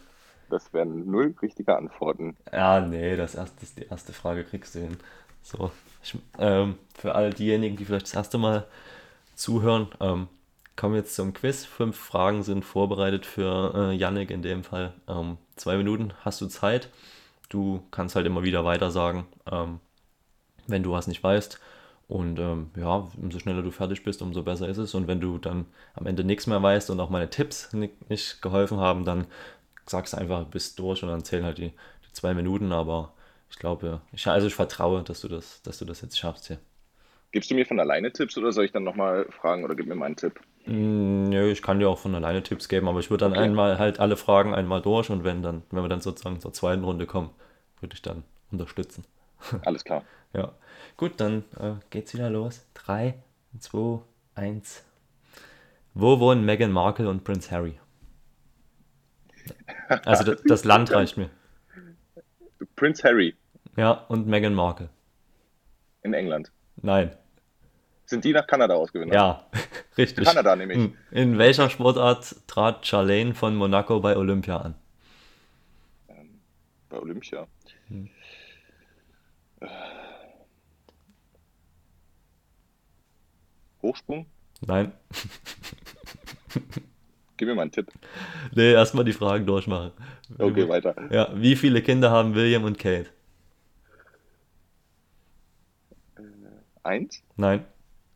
Das 0.50 0.72
wären 0.72 1.10
null 1.10 1.34
richtige 1.42 1.76
Antworten. 1.76 2.36
Ja, 2.52 2.80
nee, 2.80 3.16
das 3.16 3.34
erste, 3.34 3.66
die 3.76 3.86
erste 3.88 4.12
Frage 4.12 4.44
kriegst 4.44 4.74
du 4.74 4.80
hin. 4.80 4.96
So, 5.42 5.70
ich, 6.02 6.16
ähm, 6.38 6.76
für 6.96 7.14
all 7.14 7.30
diejenigen, 7.30 7.76
die 7.76 7.84
vielleicht 7.84 8.06
das 8.06 8.14
erste 8.14 8.38
Mal 8.38 8.66
zuhören, 9.34 9.88
ähm, 10.00 10.28
Kommen 10.76 10.94
wir 10.94 11.00
jetzt 11.00 11.14
zum 11.14 11.32
Quiz. 11.32 11.64
Fünf 11.64 11.96
Fragen 11.96 12.42
sind 12.42 12.64
vorbereitet 12.64 13.26
für 13.26 13.74
äh, 13.74 13.94
Yannick 13.94 14.30
in 14.30 14.42
dem 14.42 14.64
Fall. 14.64 14.92
Ähm, 15.06 15.38
zwei 15.54 15.76
Minuten 15.76 16.12
hast 16.24 16.40
du 16.40 16.46
Zeit. 16.46 16.88
Du 17.48 17.84
kannst 17.92 18.16
halt 18.16 18.26
immer 18.26 18.42
wieder 18.42 18.64
weiter 18.64 18.90
sagen, 18.90 19.26
ähm, 19.50 19.78
wenn 20.66 20.82
du 20.82 20.90
was 20.90 21.06
nicht 21.06 21.22
weißt. 21.22 21.60
Und 22.06 22.38
ähm, 22.38 22.70
ja, 22.76 23.08
umso 23.20 23.38
schneller 23.38 23.62
du 23.62 23.70
fertig 23.70 24.04
bist, 24.04 24.20
umso 24.20 24.42
besser 24.42 24.68
ist 24.68 24.78
es. 24.78 24.94
Und 24.94 25.08
wenn 25.08 25.20
du 25.20 25.38
dann 25.38 25.66
am 25.94 26.06
Ende 26.06 26.24
nichts 26.24 26.46
mehr 26.46 26.62
weißt 26.62 26.90
und 26.90 27.00
auch 27.00 27.10
meine 27.10 27.30
Tipps 27.30 27.72
nicht, 27.72 28.10
nicht 28.10 28.42
geholfen 28.42 28.78
haben, 28.78 29.04
dann 29.04 29.26
sagst 29.86 30.12
du 30.12 30.18
einfach, 30.18 30.44
bist 30.44 30.78
durch 30.78 31.02
und 31.02 31.08
dann 31.08 31.24
zählen 31.24 31.44
halt 31.44 31.58
die, 31.58 31.70
die 31.70 32.12
zwei 32.12 32.34
Minuten. 32.34 32.72
Aber 32.72 33.14
ich 33.50 33.58
glaube, 33.58 34.00
ich, 34.12 34.26
also 34.26 34.46
ich 34.46 34.54
vertraue, 34.54 35.02
dass 35.02 35.22
du 35.22 35.28
das, 35.28 35.62
dass 35.62 35.78
du 35.78 35.84
das 35.84 36.02
jetzt 36.02 36.18
schaffst 36.18 36.48
hier. 36.48 36.58
Gibst 37.32 37.50
du 37.50 37.54
mir 37.54 37.66
von 37.66 37.80
alleine 37.80 38.12
Tipps 38.12 38.38
oder 38.38 38.52
soll 38.52 38.66
ich 38.66 38.72
dann 38.72 38.84
nochmal 38.84 39.26
fragen 39.30 39.64
oder 39.64 39.74
gib 39.74 39.86
mir 39.86 39.96
meinen 39.96 40.14
Tipp? 40.14 40.38
Mm, 40.66 41.24
nö, 41.24 41.50
ich 41.50 41.62
kann 41.62 41.80
dir 41.80 41.88
auch 41.88 41.98
von 41.98 42.14
alleine 42.14 42.42
Tipps 42.42 42.68
geben, 42.68 42.86
aber 42.86 43.00
ich 43.00 43.10
würde 43.10 43.24
dann 43.24 43.32
okay. 43.32 43.40
einmal 43.40 43.78
halt 43.78 43.98
alle 43.98 44.16
Fragen 44.16 44.54
einmal 44.54 44.80
durch 44.80 45.10
und 45.10 45.24
wenn 45.24 45.42
dann, 45.42 45.62
wenn 45.70 45.82
wir 45.82 45.88
dann 45.88 46.00
sozusagen 46.00 46.38
zur 46.38 46.52
zweiten 46.52 46.84
Runde 46.84 47.06
kommen, 47.06 47.30
würde 47.80 47.94
ich 47.94 48.02
dann 48.02 48.22
unterstützen. 48.52 49.04
Alles 49.64 49.84
klar. 49.84 50.04
ja. 50.32 50.52
Gut, 50.96 51.14
dann 51.16 51.44
äh, 51.58 51.74
geht's 51.90 52.14
wieder 52.14 52.30
los. 52.30 52.66
3, 52.74 53.14
2, 53.58 54.00
1. 54.36 54.84
Wo 55.94 56.20
wohnen 56.20 56.44
Meghan 56.44 56.70
Markle 56.72 57.08
und 57.08 57.24
Prince 57.24 57.50
Harry? 57.50 57.78
Also 60.04 60.24
das, 60.24 60.42
das 60.44 60.64
Land 60.64 60.92
reicht 60.92 61.16
mir. 61.16 61.30
Prince 62.76 63.02
Harry. 63.02 63.34
Ja, 63.76 63.92
und 64.08 64.26
Meghan 64.26 64.54
Markle. 64.54 64.88
In 66.02 66.14
England. 66.14 66.52
Nein. 66.76 67.16
Sind 68.06 68.24
die 68.24 68.32
nach 68.32 68.46
Kanada 68.46 68.74
ausgewandert? 68.74 69.14
Ja, 69.14 69.46
richtig. 69.98 70.26
Kanada 70.26 70.54
nämlich. 70.54 70.78
Hm. 70.78 70.96
In 71.10 71.38
welcher 71.38 71.70
Sportart 71.70 72.36
trat 72.46 72.86
Charlene 72.86 73.34
von 73.34 73.56
Monaco 73.56 74.00
bei 74.00 74.16
Olympia 74.16 74.58
an? 74.58 74.74
Ähm, 76.08 76.40
bei 76.88 76.98
Olympia? 76.98 77.46
Hm. 77.88 78.10
Hochsprung? 83.82 84.26
Nein. 84.66 84.92
Gib 87.36 87.48
mir 87.48 87.54
mal 87.54 87.62
einen 87.62 87.72
Tipp. 87.72 87.90
Nee, 88.54 88.72
erstmal 88.72 89.04
die 89.04 89.12
Fragen 89.12 89.44
durchmachen. 89.44 89.90
Okay, 90.38 90.68
weiter. 90.68 90.94
Ja, 91.10 91.30
wie 91.34 91.56
viele 91.56 91.82
Kinder 91.82 92.10
haben 92.10 92.34
William 92.34 92.64
und 92.64 92.78
Kate? 92.78 93.10
Äh, 96.16 96.22
eins? 96.82 97.22
Nein. 97.36 97.64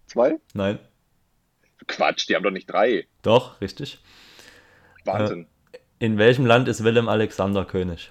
Zwei? 0.06 0.38
Nein. 0.54 0.78
Quatsch, 1.86 2.28
die 2.28 2.36
haben 2.36 2.44
doch 2.44 2.50
nicht 2.50 2.70
drei. 2.70 3.06
Doch, 3.22 3.60
richtig. 3.60 3.98
Wahnsinn. 5.04 5.46
Äh, 5.72 5.78
in 5.98 6.16
welchem 6.16 6.46
Land 6.46 6.68
ist 6.68 6.84
Willem 6.84 7.08
Alexander 7.08 7.64
König? 7.64 8.10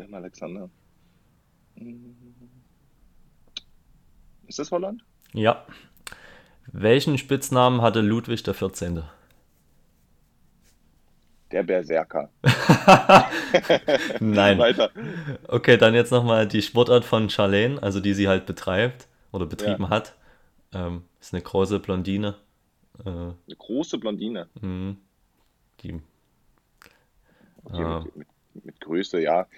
Willem 0.00 0.14
Alexander. 0.14 0.70
Ist 4.46 4.58
das 4.58 4.70
Holland? 4.70 5.04
Ja. 5.34 5.66
Welchen 6.72 7.18
Spitznamen 7.18 7.82
hatte 7.82 8.00
Ludwig 8.00 8.42
XIV.? 8.42 9.04
Der 11.52 11.62
Berserker. 11.64 12.30
Nein. 14.20 14.58
Weiter. 14.58 14.90
Okay, 15.48 15.76
dann 15.76 15.94
jetzt 15.94 16.12
nochmal 16.12 16.46
die 16.46 16.62
Sportart 16.62 17.04
von 17.04 17.28
Charlene, 17.28 17.82
also 17.82 18.00
die 18.00 18.14
sie 18.14 18.28
halt 18.28 18.46
betreibt 18.46 19.08
oder 19.32 19.46
betrieben 19.46 19.84
ja. 19.84 19.90
hat. 19.90 20.14
Ähm, 20.72 21.02
ist 21.20 21.34
eine 21.34 21.42
große 21.42 21.80
Blondine. 21.80 22.36
Äh, 23.04 23.08
eine 23.08 23.34
große 23.58 23.98
Blondine. 23.98 24.48
Mh, 24.60 24.94
die. 25.80 26.00
Okay, 27.64 27.82
äh, 27.82 28.00
mit, 28.04 28.16
mit, 28.16 28.64
mit, 28.64 28.80
Größe, 28.80 29.20
ja. 29.20 29.48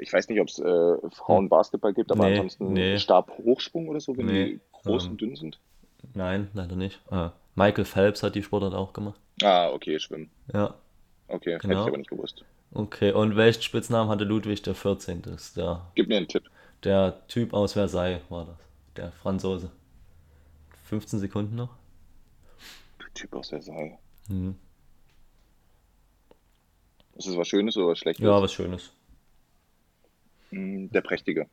Ich 0.00 0.12
weiß 0.12 0.28
nicht, 0.28 0.40
ob 0.40 0.48
es 0.48 0.58
äh, 0.58 1.10
Frauenbasketball 1.10 1.92
gibt, 1.92 2.10
aber 2.10 2.24
nee, 2.24 2.32
ansonsten 2.32 2.72
nee. 2.72 2.98
Stabhochsprung 2.98 3.88
oder 3.88 4.00
so, 4.00 4.16
wenn 4.16 4.26
nee, 4.26 4.44
die 4.46 4.60
groß 4.72 5.04
ähm, 5.04 5.10
und 5.10 5.20
dünn 5.20 5.36
sind. 5.36 5.58
Nein, 6.14 6.48
leider 6.54 6.74
nicht. 6.74 7.00
Ah, 7.10 7.32
Michael 7.54 7.84
Phelps 7.84 8.22
hat 8.22 8.34
die 8.34 8.42
Sportart 8.42 8.74
auch 8.74 8.92
gemacht. 8.92 9.20
Ah, 9.42 9.70
okay, 9.70 9.98
Schwimmen. 9.98 10.30
Ja. 10.52 10.74
Okay, 11.28 11.58
genau. 11.60 11.74
hätte 11.74 11.82
ich 11.82 11.88
aber 11.88 11.98
nicht 11.98 12.10
gewusst. 12.10 12.44
Okay, 12.72 13.12
und 13.12 13.36
welchen 13.36 13.62
Spitznamen 13.62 14.08
hatte 14.10 14.24
Ludwig 14.24 14.62
der 14.62 14.74
14.? 14.74 15.22
Der, 15.56 15.86
Gib 15.94 16.08
mir 16.08 16.16
einen 16.16 16.28
Tipp. 16.28 16.44
Der 16.84 17.26
Typ 17.28 17.52
aus 17.52 17.74
Versailles 17.74 18.22
war 18.30 18.46
das. 18.46 18.56
Der 18.96 19.12
Franzose. 19.12 19.70
15 20.84 21.18
Sekunden 21.18 21.56
noch. 21.56 21.76
Der 22.98 23.12
Typ 23.14 23.34
aus 23.34 23.50
Versailles. 23.50 23.98
Mhm. 24.28 24.56
Ist 27.16 27.28
das 27.28 27.36
was 27.36 27.48
Schönes 27.48 27.76
oder 27.76 27.88
was 27.88 27.98
Schlechtes? 27.98 28.24
Ja, 28.24 28.40
was 28.40 28.52
Schönes. 28.52 28.92
Hm, 30.50 30.90
der 30.90 31.00
Prächtige. 31.00 31.46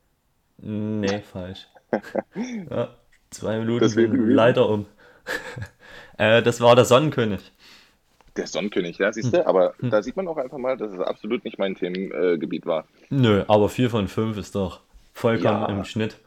Nee, 0.58 1.22
falsch. 1.22 1.68
ja, 2.70 2.96
zwei 3.30 3.60
Minuten 3.60 3.88
sind 3.88 4.14
leider 4.30 4.68
um. 4.70 4.86
äh, 6.18 6.42
das 6.42 6.62
war 6.62 6.76
der 6.76 6.86
Sonnenkönig. 6.86 7.52
Der 8.36 8.48
Sonnenkönig, 8.48 8.98
ja, 9.00 9.12
siehst 9.12 9.34
du? 9.34 9.40
Hm. 9.40 9.48
Aber 9.48 9.74
hm. 9.80 9.90
da 9.90 10.02
sieht 10.02 10.16
man 10.16 10.28
auch 10.28 10.38
einfach 10.38 10.58
mal, 10.58 10.78
dass 10.78 10.92
es 10.92 11.00
absolut 11.00 11.44
nicht 11.44 11.58
mein 11.58 11.76
Themengebiet 11.76 12.66
war. 12.66 12.88
Nö, 13.10 13.44
aber 13.48 13.70
4 13.70 13.90
von 13.90 14.08
5 14.08 14.38
ist 14.38 14.56
doch 14.56 14.82
vollkommen 15.14 15.62
ja, 15.62 15.70
im 15.70 15.84
Schnitt. 15.86 16.18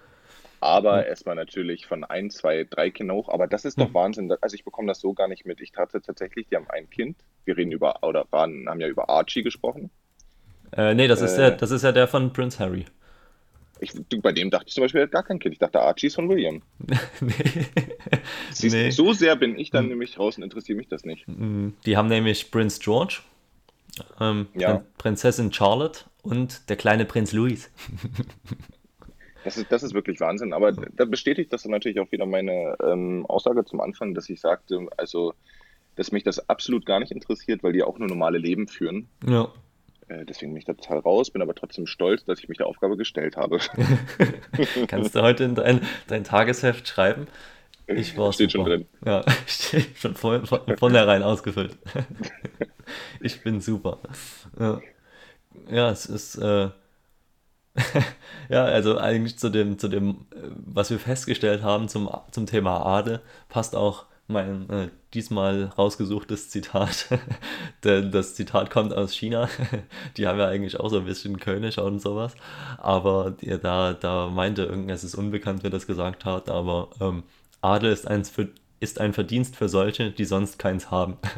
Aber 0.61 0.99
hm. 0.99 1.07
erstmal 1.07 1.37
natürlich 1.37 1.87
von 1.87 2.05
1, 2.05 2.35
2, 2.37 2.65
3 2.69 2.91
Kindern 2.91 3.17
hoch. 3.17 3.29
Aber 3.29 3.47
das 3.47 3.65
ist 3.65 3.81
doch 3.81 3.87
hm. 3.87 3.95
Wahnsinn. 3.95 4.33
Also 4.41 4.55
ich 4.55 4.65
bekomme 4.65 4.89
das 4.89 5.01
so 5.01 5.15
gar 5.15 5.29
nicht 5.29 5.47
mit. 5.47 5.61
Ich 5.61 5.73
hatte 5.77 6.03
tatsächlich, 6.03 6.49
die 6.49 6.57
haben 6.57 6.69
ein 6.69 6.91
Kind. 6.91 7.17
Wir 7.45 7.57
reden 7.57 7.73
über, 7.73 8.03
oder 8.03 8.27
waren, 8.31 8.69
haben 8.69 8.81
ja 8.81 8.89
über 8.89 9.09
Archie 9.09 9.43
gesprochen. 9.43 9.91
Äh, 10.77 10.95
nee, 10.95 11.09
das 11.09 11.21
ist, 11.21 11.35
äh, 11.35 11.39
der, 11.39 11.51
das 11.53 11.71
ist 11.71 11.83
ja 11.83 11.93
der 11.93 12.09
von 12.09 12.33
Prince 12.33 12.59
Harry. 12.59 12.87
Ich, 13.81 13.93
bei 14.21 14.33
dem 14.33 14.51
dachte 14.51 14.67
ich 14.69 14.75
zum 14.75 14.83
Beispiel, 14.83 15.01
er 15.01 15.05
hat 15.05 15.13
gar 15.13 15.23
kein 15.23 15.39
Kind. 15.39 15.55
Ich 15.55 15.59
dachte, 15.59 15.81
Archie 15.81 16.09
ist 16.09 16.15
von 16.15 16.29
William. 16.29 16.61
nee. 17.21 17.33
Siehst, 18.53 18.75
nee. 18.75 18.91
So 18.91 19.13
sehr 19.15 19.37
bin 19.37 19.59
ich 19.59 19.71
dann 19.71 19.85
mhm. 19.85 19.91
nämlich 19.91 20.19
raus 20.19 20.37
und 20.37 20.43
interessiert 20.43 20.77
mich 20.77 20.89
das 20.89 21.05
nicht. 21.05 21.27
Hm, 21.27 21.75
die 21.87 21.97
haben 21.97 22.09
nämlich 22.09 22.51
Prince 22.51 22.79
George, 22.83 23.21
ähm, 24.21 24.49
ja. 24.55 24.85
Prinzessin 24.99 25.53
Charlotte 25.53 26.05
und 26.23 26.69
der 26.69 26.77
kleine 26.77 27.07
Prinz 27.07 27.33
Louis. 27.33 27.71
Das 29.45 29.57
ist, 29.57 29.73
das 29.73 29.83
ist 29.83 29.95
wirklich 29.95 30.21
Wahnsinn. 30.21 30.53
Aber 30.53 30.73
da 30.73 31.05
bestätigt 31.05 31.53
das 31.53 31.65
natürlich 31.65 31.99
auch 32.01 32.13
wieder 32.13 32.27
meine 32.27 32.77
ähm, 32.85 33.25
Aussage 33.27 33.65
zum 33.65 33.81
Anfang, 33.81 34.15
dass 34.15 34.29
ich 34.29 34.41
sagte, 34.41 34.87
also, 34.97 35.35
dass 35.97 36.13
mich 36.13 36.25
das 36.25 36.49
absolut 36.49 36.85
gar 36.85 37.01
nicht 37.01 37.13
interessiert, 37.13 37.63
weil 37.63 37.73
die 37.73 37.83
auch 37.83 37.99
nur 37.99 38.09
normale 38.09 38.39
Leben 38.39 38.69
führen. 38.69 39.09
Ja. 39.27 39.51
Äh, 40.11 40.25
deswegen 40.25 40.53
bin 40.53 40.59
ich 40.59 40.65
da 40.65 40.75
total 40.75 40.99
raus, 40.99 41.31
bin 41.31 41.41
aber 41.41 41.55
trotzdem 41.55 41.87
stolz, 41.87 42.25
dass 42.25 42.41
ich 42.41 42.49
mich 42.49 42.59
der 42.59 42.67
Aufgabe 42.67 42.97
gestellt 42.97 43.37
habe. 43.37 43.59
Kannst 44.89 45.15
du 45.15 45.23
heute 45.23 45.45
in 45.45 45.55
dein, 45.55 45.81
dein 46.09 46.25
Tagesheft 46.25 46.87
schreiben? 46.89 47.29
Ich 47.87 48.17
war 48.17 48.33
Steht 48.33 48.51
super. 48.51 48.65
schon 48.65 48.71
drin. 48.71 48.89
Ja, 49.05 49.25
steht 49.47 49.99
schon 49.99 50.15
von, 50.15 50.47
von, 50.47 50.61
vornherein 50.77 51.23
ausgefüllt. 51.23 51.77
ich 53.21 53.43
bin 53.43 53.61
super. 53.61 53.99
Ja, 54.59 54.81
ja 55.71 55.91
es 55.91 56.07
ist. 56.07 56.37
Äh, 56.37 56.71
ja, 58.49 58.65
also 58.65 58.99
eigentlich 58.99 59.39
zu 59.39 59.49
dem, 59.49 59.79
zu 59.79 59.89
dem, 59.89 60.27
äh, 60.35 60.49
was 60.67 60.91
wir 60.91 60.99
festgestellt 60.99 61.63
haben 61.63 61.89
zum, 61.89 62.11
zum 62.33 62.47
Thema 62.47 62.85
Adel, 62.85 63.21
passt 63.49 63.77
auch 63.77 64.07
mein 64.31 64.71
äh, 64.71 64.89
diesmal 65.15 65.65
rausgesuchtes 65.77 66.51
Zitat. 66.51 67.09
Denn 67.85 68.11
das 68.11 68.35
Zitat 68.35 68.71
kommt 68.71 68.95
aus 68.95 69.13
China. 69.13 69.49
Die 70.17 70.27
haben 70.27 70.39
ja 70.39 70.49
eigentlich 70.49 70.79
auch 70.81 70.89
so 70.89 70.99
ein 70.99 71.05
bisschen 71.05 71.39
König 71.39 71.79
und 71.79 72.01
sowas. 72.01 72.35
Aber 72.79 73.31
die, 73.31 73.59
da, 73.59 73.93
da 73.95 74.29
meinte 74.29 74.65
irgendwer, 74.65 74.95
es 74.95 75.05
ist 75.05 75.15
unbekannt, 75.15 75.63
wer 75.63 75.71
das 75.71 75.87
gesagt 75.87 76.25
hat, 76.25 76.49
aber 76.49 76.91
ähm, 77.01 77.25
Adel 77.61 77.93
ist, 77.93 78.07
eins 78.09 78.31
für, 78.31 78.49
ist 78.81 79.01
ein 79.01 79.13
Verdienst 79.13 79.57
für 79.57 79.69
solche, 79.69 80.11
die 80.11 80.25
sonst 80.25 80.59
keins 80.59 80.91
haben. 80.91 81.19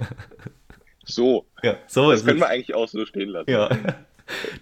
So, 1.04 1.46
ja, 1.64 1.78
so 1.88 2.12
das 2.12 2.20
ist 2.20 2.26
können 2.26 2.38
es. 2.38 2.44
wir 2.44 2.48
eigentlich 2.48 2.74
auch 2.76 2.86
so 2.86 3.04
stehen 3.04 3.30
lassen. 3.30 3.50
Ja, 3.50 3.68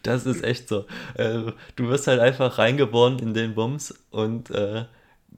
das 0.03 0.25
ist 0.25 0.43
echt 0.43 0.69
so. 0.69 0.87
Äh, 1.14 1.53
du 1.77 1.88
wirst 1.88 2.07
halt 2.07 2.21
einfach 2.21 2.59
reingeboren 2.59 3.19
in 3.19 3.35
den 3.35 3.55
Bums 3.55 3.95
und 4.11 4.51
äh, 4.51 4.87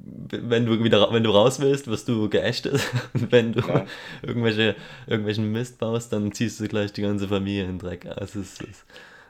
wenn 0.04 0.66
du 0.66 0.82
wieder 0.82 1.12
wenn 1.12 1.22
du 1.22 1.30
raus 1.30 1.60
willst, 1.60 1.86
wirst 1.86 2.08
du 2.08 2.28
geächtet. 2.28 2.80
Und 3.14 3.30
wenn 3.32 3.52
du 3.52 3.60
Ja. 3.60 3.86
irgendwelche, 4.22 4.74
irgendwelchen 5.06 5.50
Mist 5.52 5.78
baust, 5.78 6.12
dann 6.12 6.32
ziehst 6.32 6.60
du 6.60 6.68
gleich 6.68 6.92
die 6.92 7.02
ganze 7.02 7.28
Familie 7.28 7.62
in 7.64 7.72
den 7.72 7.78
Dreck. 7.78 8.06
Also 8.06 8.40
es 8.40 8.60
ist, 8.60 8.62
ist 8.62 8.84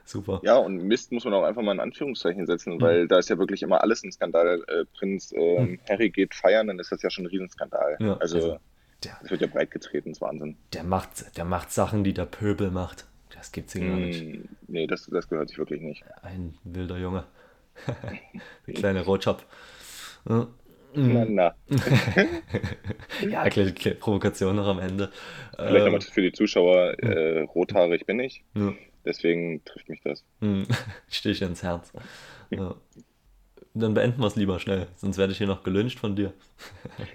super. 0.04 0.40
Ja, 0.44 0.56
und 0.56 0.82
Mist 0.84 1.12
muss 1.12 1.24
man 1.24 1.34
auch 1.34 1.44
einfach 1.44 1.62
mal 1.62 1.72
in 1.72 1.80
Anführungszeichen 1.80 2.46
setzen, 2.46 2.80
weil 2.80 3.06
da 3.08 3.18
ist 3.18 3.28
ja 3.28 3.38
wirklich 3.38 3.62
immer 3.62 3.82
alles 3.82 4.02
ein 4.02 4.12
Skandal. 4.12 4.62
Äh, 4.68 4.84
Prinz 4.96 5.32
ähm, 5.36 5.78
Harry 5.88 6.10
geht 6.10 6.34
feiern, 6.34 6.66
dann 6.68 6.78
ist 6.78 6.90
das 6.92 7.02
ja 7.02 7.10
schon 7.10 7.24
ein 7.24 7.28
Riesenskandal. 7.28 7.96
Ja, 8.00 8.16
also, 8.18 8.36
also, 8.36 8.58
der, 9.04 9.18
das 9.20 9.30
wird 9.30 9.40
ja 9.42 9.46
breit 9.48 9.70
getreten, 9.70 10.10
das 10.10 10.18
ist 10.18 10.22
Wahnsinn. 10.22 10.56
der, 10.72 10.84
macht, 10.84 11.36
der 11.36 11.44
macht 11.44 11.70
Sachen, 11.72 12.04
die 12.04 12.14
der 12.14 12.24
Pöbel 12.26 12.70
macht. 12.70 13.06
Das 13.34 13.50
gibt's 13.50 13.72
hier 13.72 13.86
gar 13.88 13.96
nicht. 13.96 14.24
Mm, 14.24 14.44
nee, 14.68 14.86
das, 14.86 15.06
das 15.06 15.28
gehört 15.28 15.48
sich 15.48 15.58
wirklich 15.58 15.80
nicht. 15.80 16.04
Ein 16.22 16.54
wilder 16.64 16.96
Junge. 16.98 17.24
Der 18.66 18.74
kleine 18.74 19.04
Rotschopf. 19.04 19.44
Ja. 20.28 20.46
Na, 20.94 21.24
na. 21.24 21.54
Ja, 23.28 23.48
kleine, 23.48 23.72
kleine 23.72 23.96
Provokation 23.98 24.56
noch 24.56 24.66
am 24.66 24.78
Ende. 24.78 25.10
Vielleicht 25.56 25.84
nochmal 25.84 26.00
für 26.00 26.22
die 26.22 26.32
Zuschauer, 26.32 26.98
äh, 27.02 27.40
rothaarig 27.42 28.04
bin 28.06 28.20
ich, 28.20 28.44
ja. 28.54 28.72
deswegen 29.04 29.64
trifft 29.64 29.88
mich 29.88 30.00
das. 30.02 30.24
Hm, 30.40 30.66
Stich 31.08 31.40
ins 31.42 31.62
Herz. 31.62 31.92
Ja. 32.50 32.74
Dann 33.74 33.94
beenden 33.94 34.20
wir 34.20 34.26
es 34.26 34.36
lieber 34.36 34.58
schnell, 34.60 34.86
sonst 34.96 35.16
werde 35.16 35.32
ich 35.32 35.38
hier 35.38 35.46
noch 35.46 35.62
gelünscht 35.62 35.98
von 35.98 36.14
dir. 36.14 36.34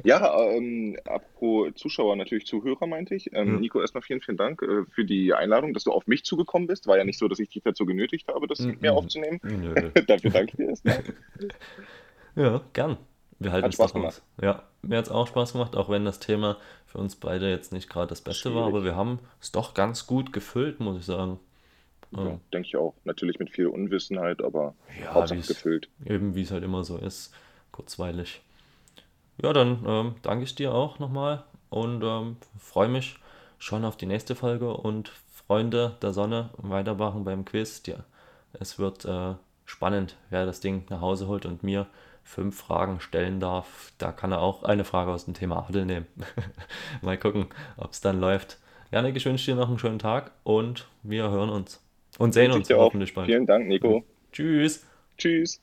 Ja, 0.03 0.41
ähm, 0.49 0.97
apropos 1.05 1.75
Zuschauer, 1.75 2.15
natürlich 2.15 2.47
Zuhörer, 2.47 2.87
meinte 2.87 3.13
ich. 3.13 3.31
Ähm, 3.33 3.53
Ja. 3.53 3.59
Nico, 3.59 3.79
erstmal 3.79 4.01
vielen, 4.01 4.21
vielen 4.21 4.37
Dank 4.37 4.63
äh, 4.63 4.83
für 4.89 5.05
die 5.05 5.35
Einladung, 5.35 5.75
dass 5.75 5.83
du 5.83 5.91
auf 5.91 6.07
mich 6.07 6.23
zugekommen 6.25 6.67
bist. 6.67 6.87
War 6.87 6.97
ja 6.97 7.03
nicht 7.03 7.19
so, 7.19 7.27
dass 7.27 7.37
ich 7.37 7.49
dich 7.49 7.61
dazu 7.63 7.85
genötigt 7.85 8.27
habe, 8.27 8.47
das 8.47 8.61
mit 8.61 8.81
mir 8.81 8.91
Mhm. 8.93 8.97
aufzunehmen. 8.97 9.39
Dafür 10.07 10.31
danke 10.31 10.51
ich 10.53 10.57
dir 10.57 10.69
erstmal. 10.69 11.03
Ja, 12.35 12.61
gern. 12.73 12.97
Wir 13.39 13.51
halten 13.51 13.67
Hat 13.67 13.73
Spaß 13.73 13.95
aus. 13.95 14.21
Ja, 14.41 14.63
mir 14.81 14.97
hat 14.97 15.05
es 15.05 15.11
auch 15.11 15.27
Spaß 15.27 15.53
gemacht, 15.53 15.75
auch 15.75 15.89
wenn 15.89 16.05
das 16.05 16.19
Thema 16.19 16.57
für 16.85 16.97
uns 16.97 17.15
beide 17.15 17.49
jetzt 17.49 17.71
nicht 17.71 17.89
gerade 17.89 18.07
das 18.07 18.21
Beste 18.21 18.49
war, 18.55 18.63
Schwierig. 18.63 18.75
aber 18.75 18.83
wir 18.83 18.95
haben 18.95 19.19
es 19.41 19.51
doch 19.51 19.73
ganz 19.73 20.07
gut 20.07 20.33
gefüllt, 20.33 20.79
muss 20.79 20.97
ich 20.97 21.05
sagen. 21.05 21.39
Ja, 22.11 22.39
denke 22.53 22.67
ich 22.67 22.77
auch. 22.77 22.95
Natürlich 23.03 23.37
mit 23.37 23.49
viel 23.51 23.67
Unwissenheit, 23.67 24.41
aber 24.41 24.73
Ja, 25.03 25.13
Hauptsache 25.13 25.41
gefüllt. 25.41 25.89
Eben 26.05 26.35
wie 26.35 26.41
es 26.43 26.51
halt 26.51 26.63
immer 26.63 26.83
so 26.83 26.97
ist, 26.97 27.33
kurzweilig. 27.71 28.41
Ja, 29.41 29.53
dann 29.53 29.83
ähm, 29.85 30.15
danke 30.23 30.45
ich 30.45 30.55
dir 30.55 30.73
auch 30.73 30.99
nochmal 30.99 31.43
und 31.69 32.01
ähm, 32.03 32.37
freue 32.57 32.87
mich 32.87 33.19
schon 33.59 33.85
auf 33.85 33.97
die 33.97 34.05
nächste 34.05 34.35
Folge 34.35 34.73
und 34.73 35.11
Freunde 35.47 35.95
der 36.01 36.13
Sonne 36.13 36.49
weitermachen 36.57 37.23
beim 37.23 37.45
Quiz. 37.45 37.83
Ja, 37.85 37.97
es 38.53 38.79
wird 38.79 39.05
äh, 39.05 39.35
spannend, 39.65 40.15
wer 40.29 40.45
das 40.45 40.59
Ding 40.61 40.85
nach 40.89 41.01
Hause 41.01 41.27
holt 41.27 41.45
und 41.45 41.61
mir 41.61 41.87
fünf 42.27 42.59
Fragen 42.59 42.99
stellen 42.99 43.39
darf. 43.39 43.93
Da 43.97 44.11
kann 44.11 44.31
er 44.31 44.41
auch 44.41 44.63
eine 44.63 44.83
Frage 44.83 45.11
aus 45.11 45.25
dem 45.25 45.33
Thema 45.33 45.65
Adel 45.67 45.85
nehmen. 45.85 46.05
Mal 47.01 47.17
gucken, 47.17 47.47
ob 47.77 47.91
es 47.91 48.01
dann 48.01 48.19
läuft. 48.19 48.59
Janik, 48.91 49.15
ich 49.15 49.25
wünsche 49.25 49.51
dir 49.51 49.55
noch 49.55 49.69
einen 49.69 49.79
schönen 49.79 49.99
Tag 49.99 50.31
und 50.43 50.87
wir 51.03 51.29
hören 51.29 51.49
uns 51.49 51.81
und 52.19 52.33
sehen 52.33 52.51
uns 52.51 52.69
hoffentlich 52.69 53.13
bald. 53.13 53.27
Vielen 53.27 53.45
Dank, 53.45 53.67
Nico. 53.67 54.03
Tschüss. 54.31 54.85
Tschüss. 55.17 55.61